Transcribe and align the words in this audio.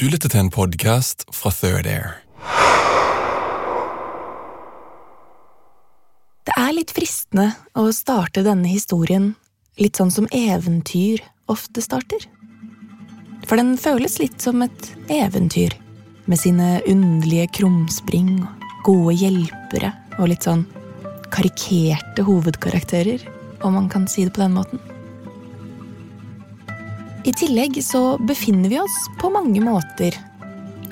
Du 0.00 0.06
lytter 0.08 0.30
til 0.32 0.40
en 0.40 0.48
podcast 0.48 1.26
fra 1.36 1.50
Third 1.52 1.84
Air. 1.84 2.14
Det 6.48 6.54
er 6.56 6.70
litt 6.72 6.94
fristende 6.96 7.50
å 7.76 7.84
starte 7.92 8.40
denne 8.46 8.70
historien 8.72 9.34
litt 9.76 10.00
sånn 10.00 10.08
som 10.14 10.30
eventyr 10.32 11.20
ofte 11.52 11.84
starter. 11.84 12.24
For 13.44 13.60
den 13.60 13.74
føles 13.76 14.16
litt 14.22 14.40
som 14.40 14.64
et 14.64 14.88
eventyr, 15.12 15.76
med 16.24 16.40
sine 16.40 16.78
underlige 16.88 17.50
krumspring 17.60 18.38
og 18.40 18.72
gode 18.88 19.18
hjelpere 19.20 19.92
og 20.16 20.30
litt 20.32 20.48
sånn 20.48 20.64
karikerte 21.28 22.24
hovedkarakterer, 22.24 23.28
om 23.60 23.76
man 23.76 23.92
kan 23.92 24.08
si 24.08 24.24
det 24.24 24.32
på 24.32 24.46
den 24.46 24.56
måten. 24.56 24.80
I 27.24 27.32
tillegg 27.36 27.76
så 27.84 28.18
befinner 28.18 28.68
vi 28.68 28.78
oss 28.80 28.98
på 29.20 29.28
mange 29.32 29.60
måter 29.60 30.14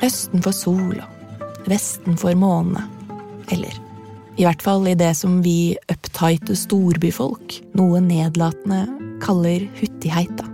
østen 0.04 0.42
for 0.44 0.52
sol 0.52 0.98
og 1.00 1.68
vesten 1.68 2.18
for 2.20 2.36
måne. 2.36 2.82
Eller 3.48 3.72
i 4.36 4.44
hvert 4.44 4.60
fall 4.62 4.84
i 4.90 4.96
det 4.98 5.14
som 5.16 5.40
vi 5.42 5.72
uptighte 5.88 6.52
storbyfolk, 6.56 7.56
noe 7.80 8.02
nedlatende, 8.04 8.84
kaller 9.24 9.64
huttiheita. 9.80 10.44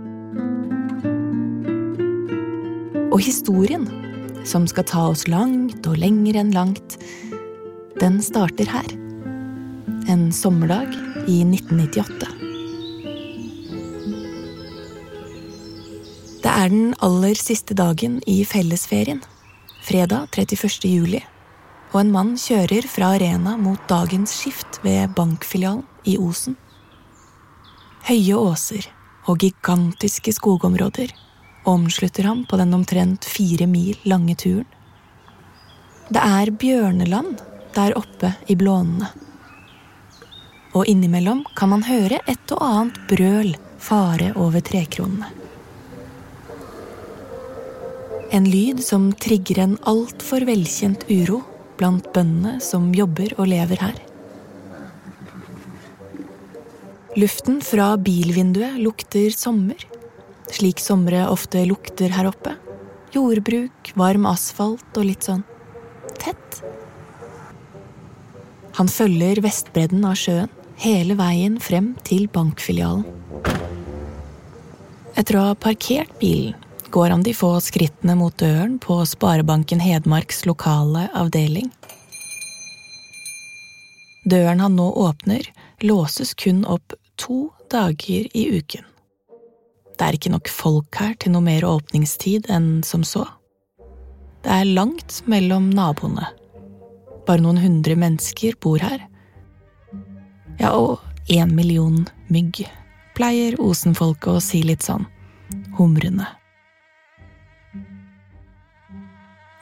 Og 3.11 3.19
historien, 3.21 3.85
som 4.47 4.65
skal 4.71 4.87
ta 4.87 5.03
oss 5.11 5.27
langt 5.27 5.85
og 5.91 5.99
lenger 5.99 6.39
enn 6.39 6.55
langt, 6.55 6.97
den 7.99 8.21
starter 8.23 8.71
her. 8.71 8.95
En 10.07 10.29
sommerdag 10.31 10.95
i 11.27 11.43
1998. 11.43 12.44
Det 16.45 16.51
er 16.53 16.69
den 16.69 16.91
aller 17.01 17.33
siste 17.33 17.73
dagen 17.73 18.19
i 18.29 18.43
fellesferien, 18.45 19.17
fredag 19.81 20.27
31. 20.29 20.83
juli, 20.85 21.17
og 21.89 21.95
en 22.03 22.11
mann 22.13 22.35
kjører 22.37 22.85
fra 22.85 23.07
Arena 23.15 23.55
mot 23.57 23.81
dagens 23.89 24.35
skift 24.37 24.77
ved 24.83 25.15
bankfilialen 25.17 25.81
i 26.05 26.19
Osen. 26.21 26.53
Høye 28.05 28.37
åser 28.37 28.85
og 29.25 29.41
gigantiske 29.41 30.35
skogområder 30.37 31.15
omslutter 31.65 32.29
ham 32.29 32.43
på 32.45 32.59
den 32.61 32.77
omtrent 32.77 33.25
fire 33.25 33.65
mil 33.65 33.97
lange 34.05 34.35
turen. 34.37 34.67
Det 36.13 36.21
er 36.21 36.51
bjørneland 36.53 37.41
der 37.73 37.97
oppe 37.97 38.35
i 38.45 38.53
blånene. 38.53 39.09
Og 40.77 40.85
innimellom 40.93 41.41
kan 41.57 41.73
man 41.73 41.87
høre 41.89 42.21
et 42.29 42.53
og 42.53 42.61
annet 42.69 43.01
brøl 43.09 43.51
fare 43.81 44.29
over 44.37 44.61
trekronene. 44.61 45.44
En 48.33 48.45
lyd 48.49 48.81
som 48.83 49.11
trigger 49.21 49.59
en 49.61 49.75
altfor 49.85 50.45
velkjent 50.47 51.05
uro 51.11 51.43
blant 51.77 52.07
bøndene 52.15 52.57
som 52.63 52.89
jobber 52.95 53.35
og 53.37 53.49
lever 53.51 53.81
her. 53.83 53.99
Luften 57.15 57.61
fra 57.63 57.93
bilvinduet 58.01 58.79
lukter 58.81 59.29
sommer, 59.31 59.77
slik 60.51 60.81
somre 60.83 61.21
ofte 61.29 61.61
lukter 61.69 62.11
her 62.11 62.31
oppe. 62.31 62.55
Jordbruk, 63.13 63.93
varm 63.95 64.25
asfalt 64.27 64.97
og 64.97 65.07
litt 65.07 65.23
sånn 65.23 65.45
tett. 66.19 66.59
Han 68.75 68.91
følger 68.91 69.39
vestbredden 69.45 70.03
av 70.03 70.17
sjøen 70.19 70.51
hele 70.81 71.15
veien 71.15 71.61
frem 71.63 71.93
til 72.03 72.27
bankfilialen. 72.33 73.05
Etter 75.15 75.37
å 75.39 75.49
ha 75.51 75.55
parkert 75.55 76.11
bilen 76.19 76.64
går 76.95 77.09
han 77.09 77.23
de 77.23 77.33
få 77.35 77.49
skrittene 77.59 78.13
mot 78.15 78.37
døren 78.39 78.77
på 78.79 79.01
Sparebanken 79.03 79.81
Hedmarks 79.83 80.45
lokale 80.47 81.09
avdeling. 81.11 81.67
Døren 84.23 84.61
han 84.63 84.77
nå 84.79 84.85
åpner, 85.03 85.43
låses 85.83 86.31
kun 86.39 86.61
opp 86.65 86.95
to 87.19 87.49
dager 87.67 88.29
i 88.31 88.45
uken. 88.55 88.85
Det 89.99 90.07
er 90.07 90.15
ikke 90.15 90.31
nok 90.37 90.47
folk 90.47 91.01
her 91.01 91.17
til 91.19 91.35
noe 91.35 91.43
mer 91.43 91.67
åpningstid 91.67 92.47
enn 92.47 92.79
som 92.87 93.03
så. 93.03 93.25
Det 94.47 94.55
er 94.55 94.71
langt 94.71 95.19
mellom 95.27 95.67
naboene. 95.75 96.31
Bare 97.27 97.43
noen 97.43 97.59
hundre 97.59 97.99
mennesker 97.99 98.55
bor 98.63 98.79
her. 98.79 99.03
Ja, 100.63 100.71
og 100.71 101.03
én 101.27 101.51
million 101.59 102.07
mygg, 102.31 102.63
pleier 103.19 103.59
Osen-folket 103.59 104.31
å 104.31 104.39
si 104.39 104.63
litt 104.63 104.87
sånn, 104.87 105.03
humrende. 105.75 106.31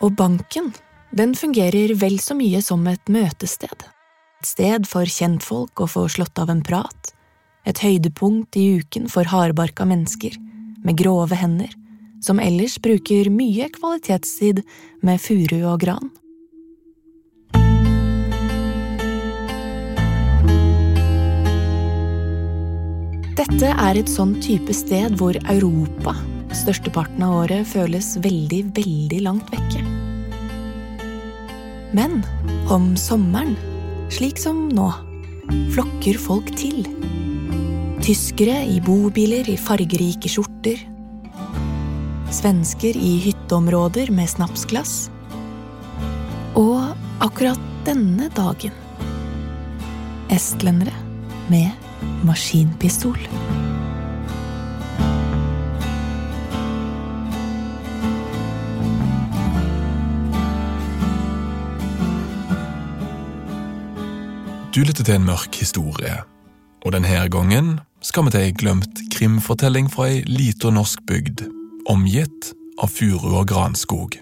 Og 0.04 0.12
banken, 0.20 0.74
den 1.16 1.32
fungerer 1.36 1.94
vel 1.96 2.18
så 2.20 2.36
mye 2.36 2.60
som 2.62 2.82
et 2.92 3.12
møtested. 3.12 3.86
Et 4.42 4.50
sted 4.50 4.88
for 4.90 5.08
kjentfolk 5.08 5.80
å 5.80 5.88
få 5.88 6.10
slått 6.12 6.42
av 6.44 6.52
en 6.52 6.64
prat. 6.66 7.14
Et 7.64 7.80
høydepunkt 7.80 8.58
i 8.60 8.82
uken 8.82 9.08
for 9.08 9.30
hardbarka 9.32 9.88
mennesker 9.88 10.36
med 10.84 11.00
grove 11.00 11.38
hender, 11.40 11.72
som 12.20 12.42
ellers 12.44 12.76
bruker 12.84 13.32
mye 13.32 13.70
kvalitetstid 13.72 14.60
med 15.08 15.24
furu 15.24 15.62
og 15.72 15.80
gran. 15.86 16.12
Dette 23.40 23.72
er 23.72 24.04
et 24.04 24.12
sånn 24.12 24.36
type 24.44 24.76
sted 24.76 25.16
hvor 25.20 25.40
Europa 25.48 26.18
størsteparten 26.58 27.24
av 27.26 27.44
året 27.44 27.68
føles 27.68 28.14
veldig, 28.24 28.64
veldig 28.78 29.22
langt 29.26 29.54
vekke. 29.54 29.83
Men 31.94 32.24
om 32.74 32.96
sommeren, 32.98 33.54
slik 34.10 34.40
som 34.42 34.66
nå, 34.74 34.88
flokker 35.76 36.18
folk 36.18 36.50
til. 36.58 36.88
Tyskere 38.04 38.64
i 38.66 38.80
bobiler 38.84 39.48
i 39.50 39.58
fargerike 39.62 40.32
skjorter. 40.32 40.82
Svensker 42.34 42.98
i 42.98 43.14
hytteområder 43.28 44.10
med 44.12 44.32
snapsglass. 44.32 45.12
Og 46.58 46.98
akkurat 47.24 47.62
denne 47.86 48.32
dagen 48.34 48.74
estlendere 50.34 50.98
med 51.52 51.70
maskinpistol. 52.26 53.22
Du 64.74 64.80
lytter 64.82 65.06
til 65.06 65.20
en 65.20 65.26
mørk 65.28 65.54
historie, 65.62 66.16
og 66.82 66.96
denne 66.96 67.28
gangen 67.30 67.76
skal 68.02 68.26
vi 68.26 68.32
til 68.34 68.42
ei 68.42 68.54
glemt 68.58 69.02
krimfortelling 69.14 69.86
fra 69.94 70.08
ei 70.10 70.24
lita 70.26 70.72
norsk 70.74 71.04
bygd, 71.06 71.44
omgitt 71.94 72.48
av 72.82 72.90
furu 72.90 73.36
og 73.38 73.52
granskog. 73.52 74.18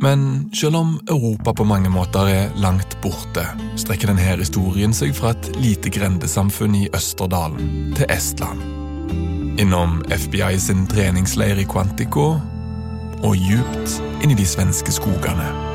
Men 0.00 0.24
selv 0.56 0.80
om 0.80 0.94
Europa 1.04 1.52
på 1.52 1.68
mange 1.68 1.92
måter 1.92 2.32
er 2.32 2.56
langt 2.56 2.96
borte, 3.04 3.44
strekker 3.76 4.08
denne 4.08 4.40
historien 4.40 4.96
seg 4.96 5.12
fra 5.12 5.34
et 5.36 5.52
lite 5.60 5.92
grendesamfunn 5.92 6.80
i 6.80 6.88
Østerdalen 6.96 7.92
til 8.00 8.08
Estland. 8.08 8.64
Innom 9.60 10.00
FBI 10.08 10.56
sin 10.56 10.88
treningsleir 10.88 11.60
i 11.60 11.68
Quantico 11.68 12.40
og 13.20 13.36
djupt 13.36 14.00
inn 14.24 14.32
i 14.32 14.40
de 14.40 14.48
svenske 14.48 14.96
skogene. 14.96 15.73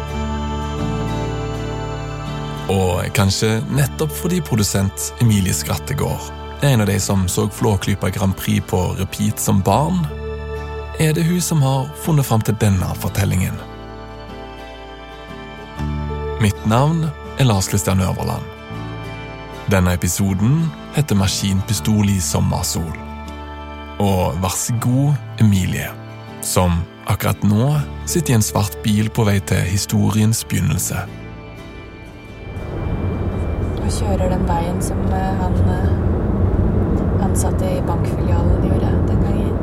Og 2.69 3.01
kanskje 3.17 3.59
nettopp 3.73 4.13
fordi 4.13 4.43
produsent 4.45 5.09
Emilie 5.23 5.53
Skrattegård 5.53 6.29
er 6.61 6.75
en 6.75 6.83
av 6.83 6.89
de 6.89 6.99
som 7.01 7.25
så 7.31 7.47
Flåklypa 7.49 8.11
Grand 8.13 8.35
Prix 8.37 8.65
på 8.69 8.81
repeat 8.99 9.39
som 9.41 9.61
barn, 9.65 10.03
er 10.99 11.13
det 11.15 11.23
hun 11.25 11.41
som 11.41 11.61
har 11.63 11.87
funnet 12.03 12.27
fram 12.27 12.43
til 12.45 12.57
denne 12.61 12.89
fortellingen. 13.01 13.55
Mitt 16.43 16.65
navn 16.67 17.07
er 17.39 17.47
Lars 17.47 17.67
Kristian 17.71 18.03
Øverland. 18.03 18.43
Denne 19.71 19.93
episoden 19.93 20.67
heter 20.95 21.15
Maskinpistol 21.15 22.09
i 22.09 22.19
sommersol. 22.21 22.93
Og 23.99 24.37
vær 24.43 24.55
så 24.55 24.75
god, 24.83 25.17
Emilie, 25.39 25.89
som 26.41 26.81
akkurat 27.07 27.43
nå 27.43 27.73
sitter 28.05 28.33
i 28.33 28.37
en 28.39 28.45
svart 28.45 28.77
bil 28.83 29.09
på 29.09 29.25
vei 29.27 29.39
til 29.39 29.65
historiens 29.67 30.43
begynnelse. 30.45 31.03
Kjører 33.89 34.29
den 34.29 34.43
veien 34.45 34.77
som 34.85 34.99
eh, 35.09 35.39
han 35.39 35.55
eh, 35.73 37.23
ansatte 37.25 37.65
i 37.65 37.79
bankfilialen 37.87 38.67
gjorde 38.67 38.89
den 39.07 39.23
gangen. 39.25 39.55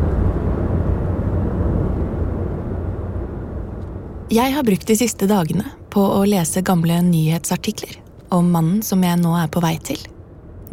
Jeg 4.34 4.54
har 4.56 4.66
brukt 4.66 4.88
de 4.90 4.96
siste 4.98 5.28
dagene 5.30 5.70
på 5.94 6.02
å 6.02 6.24
lese 6.26 6.64
gamle 6.66 6.98
nyhetsartikler 7.06 8.00
om 8.34 8.50
mannen 8.50 8.82
som 8.82 9.04
jeg 9.06 9.20
nå 9.22 9.36
er 9.38 9.46
på 9.52 9.62
vei 9.62 9.76
til. 9.86 10.02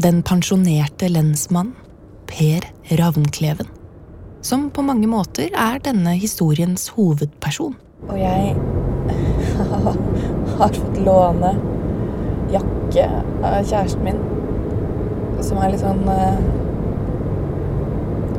Den 0.02 0.24
pensjonerte 0.26 1.12
lensmannen 1.12 1.76
Per 2.26 2.66
Ravnkleven. 2.98 3.70
Som 4.42 4.72
på 4.74 4.82
mange 4.82 5.06
måter 5.08 5.54
er 5.54 5.78
denne 5.86 6.16
historiens 6.18 6.90
hovedperson. 6.98 7.78
Og 8.10 8.18
jeg 8.18 8.58
har 10.58 10.74
fått 10.74 11.00
låne 11.06 11.54
jakke 12.94 13.24
av 13.44 13.64
kjæresten 13.66 14.04
min. 14.04 14.20
Som 15.44 15.58
er 15.60 15.74
litt 15.74 15.82
sånn 15.82 16.04
uh, 16.08 16.38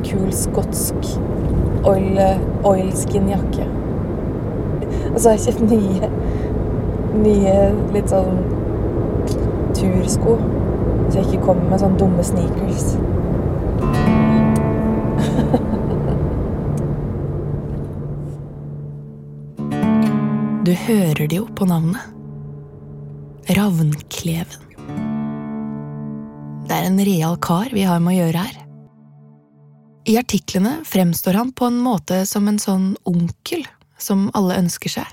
kul 0.05 0.31
skotsk 0.33 1.09
oil, 1.85 2.19
oilskin-jakke. 2.65 3.67
Og 5.13 5.19
så 5.19 5.29
har 5.29 5.35
jeg 5.35 5.45
kjøpt 5.45 5.65
nye, 5.69 6.11
nye 7.25 7.57
litt 7.93 8.13
sånn 8.13 8.41
tursko. 9.75 10.39
Så 11.09 11.19
jeg 11.19 11.27
ikke 11.27 11.45
kommer 11.51 11.69
med 11.69 11.83
sånne 11.83 11.99
dumme 12.01 12.25
sneakers. 12.25 12.95
Du 20.65 20.73
hører 20.87 21.27
det 21.29 21.37
jo 21.37 21.45
på 21.53 21.67
navnet. 21.69 22.15
Ravnkleven. 23.45 24.61
Det 26.65 26.73
er 26.73 26.87
en 26.87 26.97
real 27.05 27.35
kar 27.37 27.69
vi 27.69 27.83
har 27.85 27.99
med 28.01 28.15
å 28.15 28.23
gjøre 28.23 28.41
her. 28.41 28.55
I 30.09 30.15
artiklene 30.17 30.79
fremstår 30.85 31.37
han 31.37 31.51
på 31.53 31.67
en 31.69 31.77
måte 31.77 32.23
som 32.25 32.49
en 32.49 32.57
sånn 32.61 32.95
onkel 33.05 33.61
som 34.01 34.31
alle 34.33 34.57
ønsker 34.63 34.95
seg. 34.95 35.11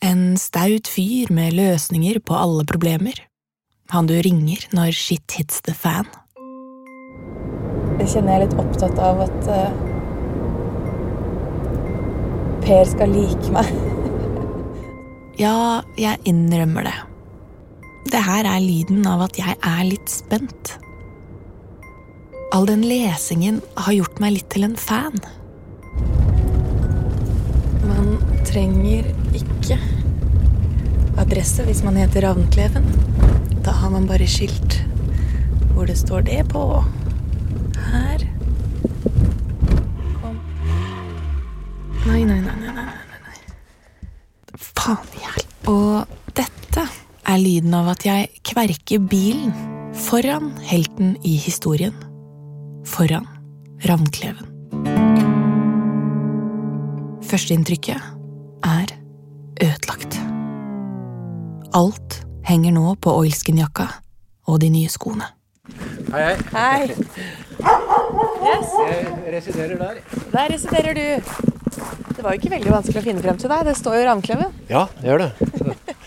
En 0.00 0.38
staut 0.40 0.88
fyr 0.88 1.28
med 1.34 1.52
løsninger 1.58 2.20
på 2.24 2.36
alle 2.36 2.64
problemer. 2.68 3.20
Han 3.92 4.08
du 4.08 4.14
ringer 4.24 4.64
når 4.72 4.96
shit 4.96 5.36
hits 5.36 5.60
the 5.68 5.76
fan. 5.76 6.08
Jeg 7.98 8.08
kjenner 8.14 8.32
jeg 8.32 8.38
er 8.38 8.44
litt 8.46 8.56
opptatt 8.62 9.04
av 9.04 9.20
at 9.26 9.52
uh, 9.52 9.84
Per 12.64 12.88
skal 12.88 13.12
like 13.12 13.52
meg. 13.52 13.68
ja, 15.44 15.84
jeg 16.00 16.24
innrømmer 16.28 16.88
det. 16.88 16.96
Det 18.08 18.20
her 18.24 18.46
er 18.48 18.60
lyden 18.64 19.04
av 19.04 19.26
at 19.26 19.36
jeg 19.36 19.52
er 19.68 19.80
litt 19.84 20.08
spent. 20.08 20.70
All 22.56 22.64
den 22.70 22.80
lesingen 22.88 23.58
har 23.76 23.92
gjort 23.92 24.22
meg 24.22 24.32
litt 24.38 24.48
til 24.54 24.64
en 24.64 24.76
fan. 24.80 25.18
Man 27.84 28.14
trenger 28.48 29.10
ikke 29.36 29.76
adresse 31.20 31.66
hvis 31.68 31.84
man 31.84 32.00
heter 32.00 32.24
Ravnkleven. 32.24 32.88
Da 33.66 33.76
har 33.76 33.92
man 33.92 34.08
bare 34.08 34.28
skilt 34.30 34.80
hvor 35.74 35.84
det 35.90 35.98
står 36.00 36.24
det 36.30 36.40
på. 36.48 36.64
Her. 37.90 38.24
Kom. 40.22 40.38
Nei, 42.06 42.22
nei, 42.24 42.40
nei, 42.40 42.56
nei, 42.62 42.72
nei, 42.72 43.20
nei. 43.28 43.36
Faen 44.56 45.12
i 45.12 45.26
hjel. 45.26 45.44
Og 45.68 46.17
er 47.28 47.40
lyden 47.42 47.74
av 47.76 47.90
at 47.92 48.04
jeg 48.06 48.28
kverker 48.46 49.02
bilen 49.10 49.52
foran 50.06 50.52
helten 50.68 51.16
i 51.26 51.34
historien. 51.40 51.96
Foran 52.88 53.26
Ravnkleven. 53.84 54.48
Førsteinntrykket 57.28 58.00
er 58.64 58.94
ødelagt. 59.60 60.16
Alt 61.76 62.22
henger 62.48 62.72
nå 62.72 62.94
på 63.04 63.12
oilskin-jakka 63.20 63.90
og 64.48 64.62
de 64.62 64.70
nye 64.72 64.88
skoene. 64.90 65.28
Hei, 66.08 66.22
hei. 66.24 66.38
Hei! 66.54 66.82
Yes, 68.48 68.72
Jeg 68.88 69.34
residerer 69.34 69.76
der. 69.76 70.00
der 70.32 70.52
residerer 70.54 70.96
du. 70.96 71.32
Det 72.16 72.24
var 72.24 72.32
jo 72.32 72.40
ikke 72.40 72.54
veldig 72.54 72.72
vanskelig 72.72 73.02
å 73.02 73.04
finne 73.04 73.22
frem 73.22 73.36
til 73.38 73.52
deg. 73.52 73.66
Det 73.68 73.76
står 73.76 73.98
jo 74.00 74.06
Ravnkleven. 74.08 74.56
Ja, 74.72 74.86
det 75.02 75.12
gjør 75.12 75.26
det. 75.26 75.30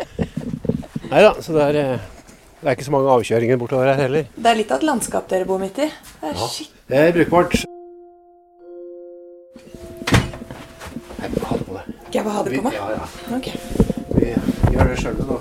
Nei 1.11 1.21
da, 1.25 1.33
så 1.43 1.51
det 1.51 1.63
er, 1.65 1.75
eh, 1.75 2.03
det 2.61 2.69
er 2.69 2.77
ikke 2.77 2.85
så 2.87 2.93
mange 2.93 3.11
avkjøringer 3.11 3.57
bortover 3.59 3.89
her 3.91 3.99
heller. 3.99 4.29
Det 4.31 4.47
er 4.47 4.55
litt 4.61 4.69
av 4.71 4.79
et 4.79 4.87
landskap 4.87 5.25
dere 5.27 5.47
bor 5.49 5.59
midt 5.59 5.81
i. 5.83 5.89
Det 6.21 6.29
er 6.29 6.37
shit. 6.47 6.71
Det 6.87 7.01
er 7.01 7.11
brukbart. 7.17 7.57
må 11.35 11.47
ha 11.49 11.57
det 11.57 11.65
på 11.67 11.75
deg. 11.75 11.89
Skal 12.05 12.15
jeg 12.15 12.25
bare 12.25 12.35
ha 12.35 12.43
det 12.43 12.55
på 12.55 12.63
meg? 12.63 12.77
Ja, 12.79 12.87
ja. 12.95 13.03
Ok. 13.35 13.47
Vi 14.15 14.29
gjør 14.75 14.91
det 14.91 14.99
sjøl 15.01 15.19
nå. 15.27 15.39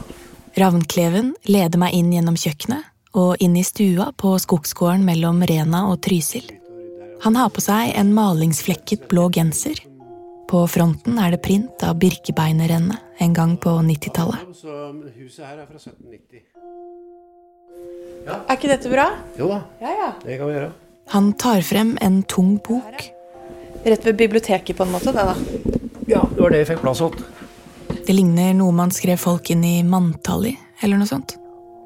Ravnkleven 0.59 1.35
leder 1.47 1.79
meg 1.79 1.95
inn 1.95 2.11
gjennom 2.17 2.35
kjøkkenet 2.35 2.91
og 3.21 3.43
inn 3.43 3.55
i 3.59 3.63
stua 3.67 4.11
på 4.19 4.35
skogsgården 4.43 5.07
mellom 5.07 5.39
Rena 5.47 5.85
og 5.93 6.01
Trysil. 6.03 6.51
Han 7.23 7.39
har 7.39 7.55
på 7.55 7.63
seg 7.63 7.95
en 7.95 8.11
malingsflekket 8.17 9.07
blå 9.11 9.29
genser. 9.35 9.79
På 10.51 10.65
fronten 10.67 11.19
er 11.23 11.31
det 11.31 11.43
print 11.45 11.83
av 11.87 11.99
Birkebeinerrennet 12.03 13.23
en 13.23 13.35
gang 13.37 13.53
på 13.61 13.71
90-tallet. 13.87 14.49
Huset 15.15 15.45
her 15.47 15.61
er 15.63 15.67
fra 15.69 15.79
1790. 15.79 16.41
Er 18.27 18.57
ikke 18.57 18.71
dette 18.73 18.91
bra? 18.91 19.05
Jo 19.39 19.47
da, 19.53 19.61
Ja, 19.81 19.93
ja. 20.01 20.09
det 20.25 20.39
kan 20.41 20.51
vi 20.51 20.57
gjøre. 20.57 20.73
Han 21.15 21.33
tar 21.39 21.63
frem 21.67 21.93
en 22.03 22.23
tung 22.23 22.57
bok. 22.67 23.07
Rett 23.85 24.05
ved 24.07 24.19
biblioteket, 24.19 24.77
på 24.77 24.85
en 24.85 24.93
måte? 24.93 25.15
det 25.15 25.23
da. 25.31 25.37
Ja, 26.11 26.25
det 26.35 26.43
var 26.43 26.51
det 26.51 26.65
jeg 26.65 26.71
fikk 26.73 26.83
plass 26.83 26.99
til. 26.99 27.23
Det 28.07 28.15
ligner 28.15 28.53
noe 28.59 28.75
man 28.75 28.91
skrev 28.95 29.19
folk 29.23 29.51
inn 29.55 29.63
i 29.65 29.77
manntall 29.87 30.51
i, 30.51 30.57
eller 30.83 30.99
noe 30.99 31.09
sånt. 31.09 31.37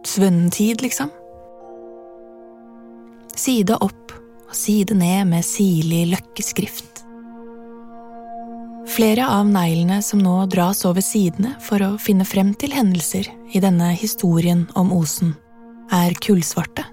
Svunnen 0.09 0.51
tid, 0.53 0.81
liksom. 0.85 1.13
Side 3.37 3.77
opp 3.77 4.13
og 4.49 4.57
side 4.57 4.97
ned 4.97 5.29
med 5.29 5.45
sirlig 5.45 6.07
løkkeskrift. 6.15 6.94
Flere 8.87 9.29
av 9.29 9.47
neglene 9.49 10.03
som 10.03 10.21
nå 10.21 10.35
dras 10.53 10.85
over 10.85 11.03
sidene 11.03 11.55
for 11.65 11.83
å 11.83 11.95
finne 12.01 12.27
frem 12.29 12.53
til 12.59 12.75
hendelser 12.77 13.31
i 13.57 13.63
denne 13.63 13.95
historien 13.97 14.67
om 14.77 14.93
Osen, 14.93 15.33
er 15.93 16.13
kullsvarte. 16.21 16.85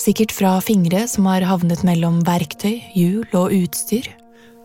Sikkert 0.00 0.32
fra 0.32 0.54
fingre 0.64 1.04
som 1.10 1.28
har 1.28 1.44
havnet 1.44 1.84
mellom 1.84 2.22
verktøy, 2.24 2.80
hjul 2.96 3.26
og 3.36 3.52
utstyr. 3.52 4.08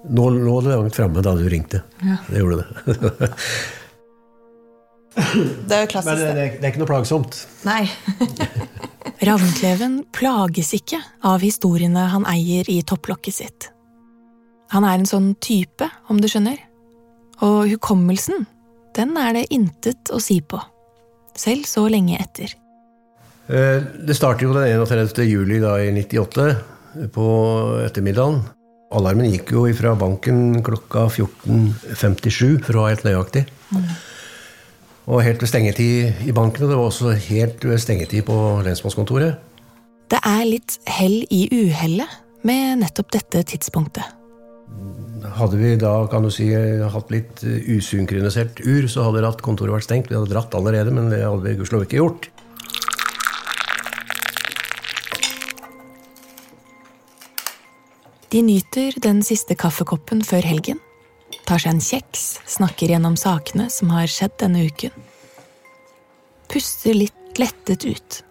Nå 0.07 0.29
lå 0.31 0.61
det 0.63 0.77
langt 0.77 0.95
framme 0.95 1.23
da 1.25 1.35
du 1.35 1.43
ringte. 1.51 1.83
Ja. 1.99 2.21
Det 2.29 2.39
gjorde 2.39 2.63
det. 2.63 2.97
Det 5.17 5.73
er 5.73 5.81
jo 5.81 5.89
klassisk. 5.91 6.11
Men 6.13 6.19
det, 6.21 6.33
det, 6.37 6.49
det 6.61 6.67
er 6.67 6.71
ikke 6.71 6.83
noe 6.83 6.91
plagsomt. 6.93 7.39
Nei. 7.67 7.83
Ravnkleven 9.27 10.03
plages 10.13 10.75
ikke 10.77 11.01
av 11.25 11.41
historiene 11.41 12.05
han 12.13 12.27
eier 12.29 12.69
i 12.69 12.83
topplokket 12.85 13.33
sitt. 13.33 13.73
Han 14.73 14.83
er 14.83 14.97
en 14.97 15.07
sånn 15.09 15.33
type, 15.43 15.87
om 16.11 16.19
du 16.21 16.27
skjønner. 16.27 16.59
Og 17.45 17.69
hukommelsen, 17.71 18.47
den 18.97 19.13
er 19.19 19.35
det 19.37 19.47
intet 19.53 20.11
å 20.11 20.19
si 20.23 20.39
på. 20.41 20.59
Selv 21.37 21.67
så 21.69 21.85
lenge 21.91 22.17
etter. 22.19 22.55
Eh, 23.47 23.79
Det 24.07 24.15
starter 24.15 24.47
jo 24.47 24.53
den 24.53 24.81
31. 24.81 25.23
juli 25.27 25.59
da, 25.59 25.77
i 25.79 25.91
98, 25.91 26.57
på 27.13 27.27
ettermiddagen. 27.85 28.41
Alarmen 28.91 29.29
gikk 29.29 29.51
jo 29.51 29.65
fra 29.75 29.93
banken 29.99 30.63
klokka 30.63 31.07
14.57, 31.11 32.63
for 32.63 32.73
å 32.75 32.85
være 32.85 32.95
helt 32.95 33.07
nøyaktig. 33.07 33.45
Mm. 33.71 33.89
Og 35.07 35.23
helt 35.23 35.43
ved 35.43 35.51
stengetid 35.51 36.27
i 36.27 36.35
banken, 36.35 36.65
og 36.65 36.71
det 36.71 36.79
var 36.79 36.89
også 36.89 37.13
helt 37.29 37.63
ved 37.63 37.79
stengetid 37.79 38.25
på 38.27 38.37
lensmannskontoret. 38.65 39.37
Det 40.07 40.19
er 40.23 40.43
litt 40.47 40.79
hell 40.87 41.19
i 41.31 41.47
uhellet 41.51 42.07
med 42.47 42.79
nettopp 42.79 43.11
dette 43.11 43.43
tidspunktet. 43.51 44.16
Hadde 45.37 45.57
vi 45.57 45.75
da 45.79 45.91
kan 46.11 46.25
du 46.25 46.29
si, 46.33 46.49
hatt 46.53 47.11
litt 47.13 47.41
usynkronisert 47.43 48.59
ur, 48.65 48.87
så 48.91 49.07
hadde 49.07 49.23
ratt 49.25 49.41
kontoret 49.45 49.73
vært 49.73 49.87
stengt. 49.87 50.11
Vi 50.11 50.17
hadde 50.17 50.31
dratt 50.31 50.53
allerede, 50.57 50.93
men 50.93 51.09
det 51.13 51.23
hadde 51.23 51.45
vi 51.45 51.55
gudskjelov 51.57 51.87
ikke 51.87 52.01
gjort. 52.01 52.29
De 58.29 58.43
nyter 58.43 58.97
den 59.01 59.23
siste 59.23 59.55
kaffekoppen 59.55 60.19
før 60.27 60.43
helgen, 60.45 60.81
tar 61.47 61.63
seg 61.63 61.77
en 61.77 61.83
kjeks, 61.83 62.25
snakker 62.57 62.91
gjennom 62.91 63.15
sakene 63.17 63.69
som 63.73 63.93
har 63.95 64.11
skjedd 64.11 64.35
denne 64.43 64.65
uken. 64.67 64.91
Puster 66.51 66.97
litt 66.97 67.39
lettet 67.39 67.87
ut. 67.87 68.21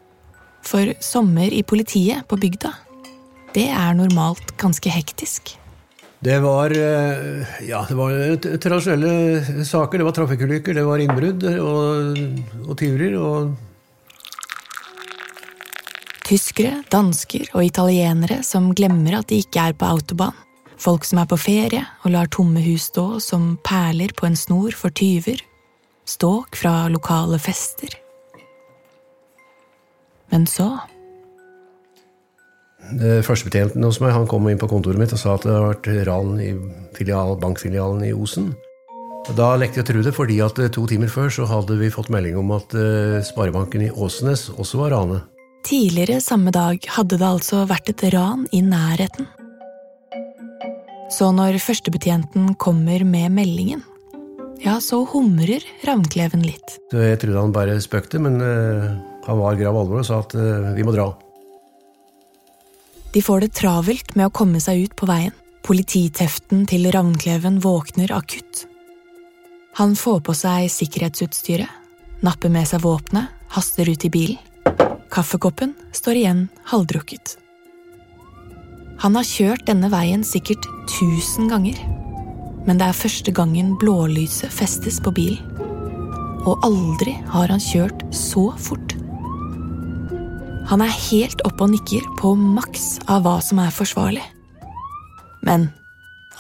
For 0.67 0.93
sommer 1.01 1.49
i 1.49 1.63
politiet 1.65 2.27
på 2.29 2.39
bygda, 2.43 2.75
det 3.57 3.71
er 3.73 3.97
normalt 3.97 4.53
ganske 4.61 4.93
hektisk. 4.93 5.57
Det 6.27 6.41
var, 6.41 6.71
eh, 6.71 7.69
ja, 7.69 7.87
det 7.89 7.95
var 7.95 8.13
tradisjonelle 8.59 9.65
saker. 9.65 9.99
Det 9.99 10.05
var 10.05 10.13
trafikkulykker, 10.13 10.75
det 10.75 10.83
var 10.83 10.99
innbrudd 10.99 11.45
og, 11.63 12.19
og 12.67 12.73
tyverier. 12.81 13.15
og 13.15 13.55
Tyskere, 16.27 16.81
dansker 16.91 17.47
og 17.55 17.63
italienere 17.63 18.41
som 18.43 18.73
glemmer 18.75 19.21
at 19.21 19.31
de 19.31 19.39
ikke 19.45 19.69
er 19.69 19.77
på 19.79 19.87
autobahn. 19.87 20.35
Folk 20.83 21.07
som 21.07 21.23
er 21.23 21.31
på 21.31 21.39
ferie 21.39 21.85
og 22.03 22.11
lar 22.17 22.27
tomme 22.27 22.59
hus 22.65 22.91
stå 22.91 23.21
som 23.23 23.55
perler 23.63 24.11
på 24.19 24.27
en 24.27 24.35
snor 24.37 24.75
for 24.75 24.91
tyver. 24.91 25.39
Ståk 26.11 26.59
fra 26.59 26.89
lokale 26.91 27.39
fester. 27.39 27.95
Men 30.35 30.51
så 30.51 30.73
Førstebetjenten 33.27 33.83
hos 33.83 33.99
meg 34.03 34.15
han 34.15 34.29
kom 34.31 34.47
inn 34.47 34.61
på 34.61 34.69
kontoret 34.71 35.01
mitt 35.01 35.15
og 35.17 35.19
sa 35.19 35.35
at 35.35 35.47
det 35.47 35.55
hadde 35.55 35.71
vært 35.73 35.89
ran 36.07 36.37
i 36.39 36.53
filial, 36.95 37.35
bankfilialen 37.43 38.05
i 38.07 38.13
Osen. 38.15 38.53
Da 39.35 39.57
lekte 39.59 39.81
jeg 39.81 39.89
Trude, 39.89 40.13
fordi 40.15 40.37
at 40.45 40.61
to 40.75 40.85
timer 40.87 41.11
før 41.11 41.33
så 41.35 41.49
hadde 41.51 41.75
vi 41.81 41.91
fått 41.91 42.13
melding 42.15 42.37
om 42.39 42.53
at 42.55 42.77
uh, 42.79 43.19
Sparebanken 43.27 43.89
i 43.89 43.91
Åsnes 43.91 44.47
også 44.55 44.85
var 44.85 44.95
ranet. 44.95 45.27
Tidligere 45.67 46.21
samme 46.23 46.53
dag 46.55 46.79
hadde 46.95 47.19
det 47.19 47.27
altså 47.27 47.65
vært 47.67 47.91
et 47.91 48.07
ran 48.15 48.47
i 48.55 48.63
nærheten. 48.63 49.27
Så 51.11 51.33
når 51.35 51.59
førstebetjenten 51.63 52.55
kommer 52.63 53.03
med 53.07 53.35
meldingen, 53.35 53.83
ja, 54.63 54.79
så 54.81 55.03
humrer 55.11 55.65
Ravnkleven 55.87 56.47
litt. 56.47 56.79
Jeg 56.95 57.19
trodde 57.23 57.43
han 57.43 57.55
bare 57.55 57.77
spøkte, 57.83 58.23
men 58.23 58.39
han 58.41 59.43
var 59.43 59.59
grav 59.59 59.77
alvor 59.83 60.01
og 60.01 60.07
sa 60.07 60.23
at 60.23 60.35
vi 60.79 60.87
må 60.87 60.95
dra. 60.95 61.11
De 63.17 63.23
får 63.23 63.41
det 63.41 63.55
travelt 63.57 64.11
med 64.13 64.29
å 64.29 64.33
komme 64.37 64.61
seg 64.61 64.83
ut 64.85 64.95
på 65.01 65.07
veien. 65.09 65.33
Polititeften 65.65 66.67
til 66.69 66.83
Ravnkleven 66.93 67.63
våkner 67.65 68.11
akutt. 68.13 68.67
Han 69.79 69.95
får 69.97 70.19
på 70.27 70.35
seg 70.37 70.67
sikkerhetsutstyret, 70.75 71.71
napper 72.21 72.53
med 72.53 72.69
seg 72.69 72.83
våpenet, 72.85 73.33
haster 73.57 73.89
ut 73.89 74.05
i 74.05 74.11
bilen. 74.13 74.37
Kaffekoppen 75.09 75.73
står 75.97 76.21
igjen 76.21 76.43
halvdrukket. 76.69 77.39
Han 79.01 79.17
har 79.17 79.25
kjørt 79.25 79.65
denne 79.73 79.89
veien 79.89 80.21
sikkert 80.21 80.69
tusen 80.99 81.49
ganger, 81.49 81.81
men 82.69 82.77
det 82.77 82.91
er 82.91 83.01
første 83.01 83.33
gangen 83.33 83.79
blålyset 83.81 84.53
festes 84.53 85.01
på 85.01 85.17
bilen. 85.17 85.41
Og 86.45 86.69
aldri 86.69 87.17
har 87.33 87.49
han 87.49 87.65
kjørt 87.65 88.05
så 88.13 88.51
fort. 88.61 88.86
Han 90.67 90.83
er 90.83 90.91
helt 90.91 91.43
oppe 91.47 91.63
og 91.63 91.71
nikker 91.77 92.07
på 92.19 92.33
maks 92.35 92.97
av 93.07 93.23
hva 93.23 93.37
som 93.45 93.61
er 93.63 93.75
forsvarlig. 93.75 94.25
Men 95.47 95.69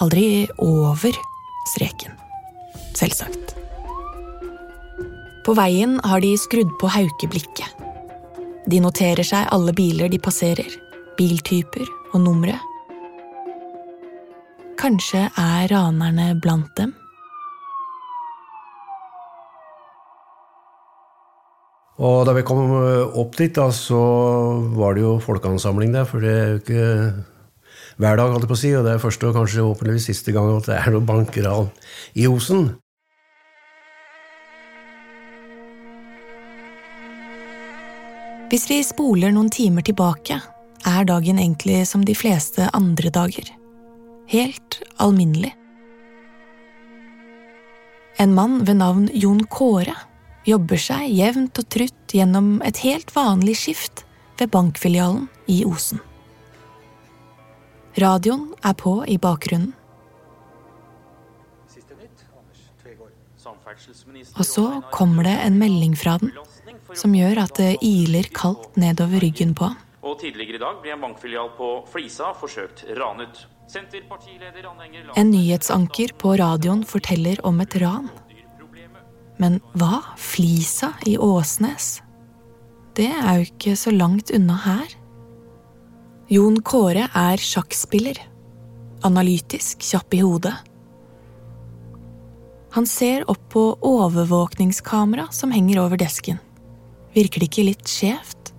aldri 0.02 0.49
over 0.59 1.14
streken. 1.71 2.16
Selvsagt. 2.99 3.54
På 5.47 5.54
veien 5.54 6.00
har 6.02 6.25
de 6.25 6.33
skrudd 6.42 6.73
på 6.80 6.90
haukeblikket. 6.90 7.85
De 8.66 8.83
noterer 8.83 9.23
seg 9.23 9.47
alle 9.54 9.71
biler 9.76 10.11
de 10.11 10.18
passerer, 10.18 10.73
biltyper 11.14 11.87
og 12.11 12.18
numre. 12.25 12.56
Kanskje 14.80 15.28
er 15.38 15.71
ranerne 15.71 16.33
blant 16.42 16.73
dem? 16.80 16.96
Og 21.97 22.26
da 22.29 22.35
vi 22.37 22.45
kom 22.45 22.75
opp 23.17 23.37
dit, 23.38 23.55
da, 23.57 23.71
så 23.73 24.00
var 24.76 24.97
det 24.97 25.05
jo 25.07 25.17
folkeansamling 25.25 25.95
der. 25.95 26.05
For 26.09 26.21
det 26.21 26.33
er 26.33 26.50
jo 26.50 26.59
ikke 26.61 26.88
hver 27.97 28.19
dag, 28.21 28.33
holdt 28.33 28.45
jeg 28.45 28.50
på 28.50 28.57
å 28.59 28.61
si, 28.61 28.73
og 28.76 28.85
det 28.85 28.93
er 28.93 29.00
første 29.00 29.31
og 29.31 29.38
kanskje 29.38 29.65
håpeligvis 29.65 30.11
siste 30.11 30.35
gang 30.37 30.50
at 30.53 30.67
det 30.69 30.76
er 30.76 30.93
noe 30.93 31.07
bankeran 31.09 31.71
i 32.12 32.26
Osen. 32.29 32.75
Hvis 38.50 38.69
vi 38.71 38.83
spoler 38.87 39.33
noen 39.35 39.49
timer 39.50 39.83
tilbake, 39.83 40.37
er 40.87 41.07
dagen 41.09 41.41
egentlig 41.41 41.81
som 41.88 42.05
de 42.07 42.15
fleste 42.15 42.69
andre 42.76 43.11
dager. 43.11 43.49
Helt 44.31 44.76
alminnelig. 45.03 45.55
En 48.21 48.37
mann 48.37 48.61
ved 48.69 48.79
navn 48.85 49.09
Jon 49.17 49.43
Kåre 49.50 49.97
jobber 50.47 50.81
seg 50.81 51.11
jevnt 51.11 51.59
og 51.59 51.69
trutt 51.73 52.15
gjennom 52.15 52.61
et 52.67 52.83
helt 52.85 53.11
vanlig 53.15 53.57
skift 53.65 54.05
ved 54.38 54.53
bankfilialen 54.55 55.26
i 55.50 55.62
Osen. 55.67 56.00
Radioen 57.97 58.50
er 58.65 58.76
på 58.76 58.99
i 59.09 59.17
bakgrunnen. 59.19 59.73
Og 64.37 64.45
så 64.45 64.67
kommer 64.93 65.25
det 65.25 65.35
en 65.47 65.59
melding 65.59 65.95
fra 65.97 66.17
den 66.21 66.33
som 66.97 67.15
gjør 67.17 67.43
at 67.45 67.59
det 67.61 67.73
iler 67.85 68.29
kaldt 68.37 68.76
nedover 68.81 69.21
ryggen 69.25 69.55
på 69.57 69.71
ham. 69.71 69.83
Og 70.07 70.21
tidligere 70.21 70.61
i 70.61 70.62
dag 70.62 70.81
ble 70.83 70.93
en 70.95 71.03
bankfilial 71.03 71.50
på 71.59 71.71
Flisa 71.91 72.31
forsøkt 72.38 72.85
ranet. 72.99 73.47
En 75.17 75.31
nyhetsanker 75.33 76.15
på 76.21 76.37
radioen 76.38 76.85
forteller 76.87 77.41
om 77.49 77.59
et 77.65 77.75
ran. 77.83 78.07
Men 79.43 79.61
hva? 79.76 80.02
Flisa 80.16 80.93
i 81.07 81.16
Åsnes? 81.19 82.00
Det 82.97 83.11
er 83.12 83.40
jo 83.40 83.49
ikke 83.50 83.75
så 83.76 83.93
langt 83.93 84.33
unna 84.33 84.57
her. 84.64 84.95
Jon 86.33 86.57
Kåre 86.64 87.11
er 87.12 87.43
sjakkspiller. 87.43 88.19
Analytisk, 89.05 89.85
kjapp 89.85 90.16
i 90.16 90.23
hodet. 90.25 90.55
Han 92.76 92.88
ser 92.88 93.28
opp 93.31 93.45
på 93.52 93.66
overvåkningskamera 93.81 95.28
som 95.31 95.52
henger 95.52 95.81
over 95.85 96.00
desken. 96.00 96.40
Virker 97.14 97.40
det 97.40 97.50
ikke 97.50 97.69
litt 97.69 97.88
skjevt? 97.88 98.52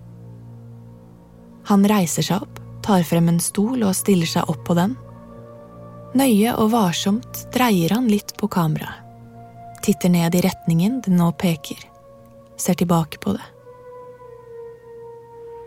Han 1.68 1.84
reiser 1.86 2.26
seg 2.26 2.46
opp, 2.46 2.62
tar 2.82 3.04
frem 3.06 3.28
en 3.30 3.42
stol 3.42 3.84
og 3.84 3.94
stiller 3.94 4.30
seg 4.30 4.48
opp 4.50 4.64
på 4.66 4.78
den. 4.78 4.96
Nøye 6.18 6.54
og 6.56 6.72
varsomt 6.72 7.44
dreier 7.54 7.92
han 7.98 8.08
litt 8.08 8.32
på 8.38 8.48
kameraet. 8.48 9.07
Titter 9.82 10.12
ned 10.12 10.34
i 10.34 10.42
retningen 10.44 11.00
den 11.04 11.18
nå 11.20 11.30
peker. 11.38 11.80
Ser 12.58 12.74
tilbake 12.74 13.20
på 13.22 13.36
det. 13.36 13.44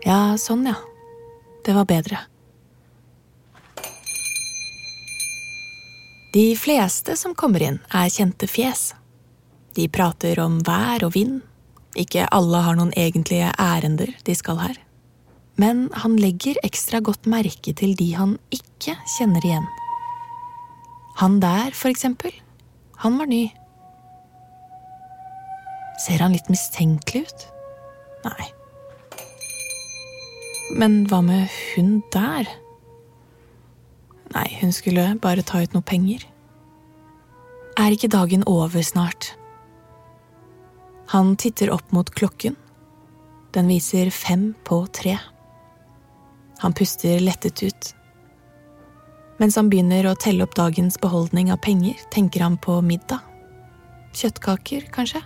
Ja, 0.04 0.34
sånn, 0.38 0.66
ja. 0.66 0.76
Det 1.62 1.74
var 1.76 1.86
bedre. 1.86 2.18
De 6.32 6.56
fleste 6.56 7.16
som 7.16 7.34
kommer 7.36 7.62
inn, 7.62 7.78
er 7.92 8.10
kjente 8.10 8.48
fjes. 8.48 8.94
De 9.76 9.84
prater 9.92 10.40
om 10.40 10.58
vær 10.64 11.04
og 11.06 11.12
vind, 11.16 11.42
ikke 11.96 12.24
alle 12.32 12.62
har 12.64 12.78
noen 12.78 12.92
egentlige 12.96 13.50
ærender 13.60 14.14
de 14.24 14.36
skal 14.36 14.60
her. 14.62 14.78
Men 15.60 15.90
han 16.00 16.16
legger 16.16 16.60
ekstra 16.64 17.02
godt 17.04 17.28
merke 17.28 17.74
til 17.76 17.92
de 17.98 18.14
han 18.16 18.38
ikke 18.54 18.96
kjenner 19.18 19.44
igjen. 19.44 19.68
Han 21.20 21.36
der, 21.44 21.76
for 21.76 21.92
eksempel. 21.92 22.32
Han 23.04 23.18
var 23.20 23.28
ny. 23.28 23.50
Ser 26.02 26.18
han 26.24 26.34
litt 26.34 26.50
mistenkelig 26.50 27.26
ut? 27.28 27.46
Nei. 28.26 28.48
Men 30.78 31.02
hva 31.10 31.20
med 31.22 31.46
hun 31.74 32.00
der? 32.14 32.48
Nei, 34.32 34.48
hun 34.62 34.72
skulle 34.74 35.04
bare 35.22 35.44
ta 35.46 35.60
ut 35.62 35.74
noe 35.76 35.84
penger. 35.86 36.24
Er 37.78 37.94
ikke 37.94 38.10
dagen 38.12 38.42
over 38.48 38.82
snart? 38.84 39.34
Han 41.12 41.36
titter 41.36 41.70
opp 41.74 41.92
mot 41.92 42.08
klokken. 42.10 42.56
Den 43.52 43.68
viser 43.68 44.10
fem 44.10 44.54
på 44.64 44.80
tre. 44.96 45.18
Han 46.62 46.72
puster 46.72 47.20
lettet 47.20 47.62
ut. 47.62 47.92
Mens 49.38 49.58
han 49.58 49.68
begynner 49.68 50.06
å 50.08 50.16
telle 50.16 50.46
opp 50.46 50.56
dagens 50.56 50.96
beholdning 51.02 51.52
av 51.52 51.60
penger, 51.64 51.98
tenker 52.14 52.44
han 52.46 52.56
på 52.56 52.78
middag. 52.86 53.20
Kjøttkaker, 54.16 54.88
kanskje? 54.94 55.20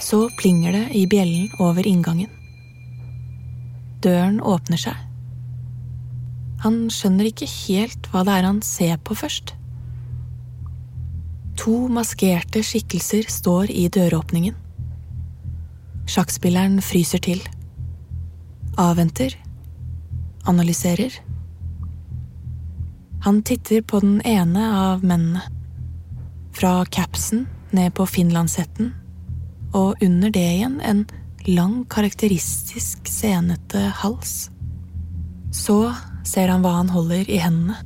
Så 0.00 0.26
plinger 0.38 0.72
det 0.72 0.86
i 0.98 1.06
bjellen 1.10 1.48
over 1.58 1.86
inngangen. 1.86 2.30
Døren 4.04 4.40
åpner 4.40 4.80
seg. 4.80 4.96
Han 6.64 6.86
skjønner 6.92 7.30
ikke 7.30 7.48
helt 7.48 8.08
hva 8.12 8.24
det 8.26 8.36
er 8.38 8.48
han 8.48 8.60
ser 8.64 8.98
på 9.04 9.16
først. 9.18 9.54
To 11.56 11.86
maskerte 11.92 12.62
skikkelser 12.64 13.28
står 13.32 13.72
i 13.72 13.86
døråpningen. 13.92 14.56
Sjakkspilleren 16.06 16.78
fryser 16.84 17.22
til. 17.24 17.40
Avventer. 18.78 19.34
Analyserer. 20.46 21.16
Han 23.24 23.40
titter 23.42 23.82
på 23.82 24.00
den 24.04 24.20
ene 24.22 24.68
av 24.70 25.02
mennene. 25.02 25.42
Fra 26.54 26.84
capsen 26.84 27.46
ned 27.74 27.94
på 27.96 28.06
finlandshetten, 28.06 28.92
og 29.76 30.02
under 30.02 30.32
det 30.32 30.44
igjen 30.56 30.80
en 30.80 31.04
lang, 31.46 31.84
karakteristisk 31.92 33.06
senete 33.10 33.82
hals. 34.00 34.48
Så 35.52 35.92
ser 36.26 36.50
han 36.50 36.64
hva 36.64 36.78
han 36.80 36.90
holder 36.94 37.28
i 37.30 37.38
hendene. 37.42 37.76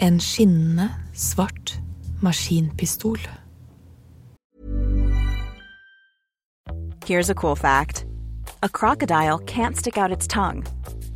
En 0.00 0.20
skinnende, 0.22 0.88
svart 1.12 1.76
maskinpistol. 2.22 3.18
Here's 7.04 7.30
a 7.30 7.34
cool 7.34 7.56
fact 7.56 8.06
a 8.62 8.68
crocodile 8.68 9.38
can't 9.38 9.76
stick 9.76 9.98
out 9.98 10.12
its 10.12 10.26
tongue. 10.26 10.64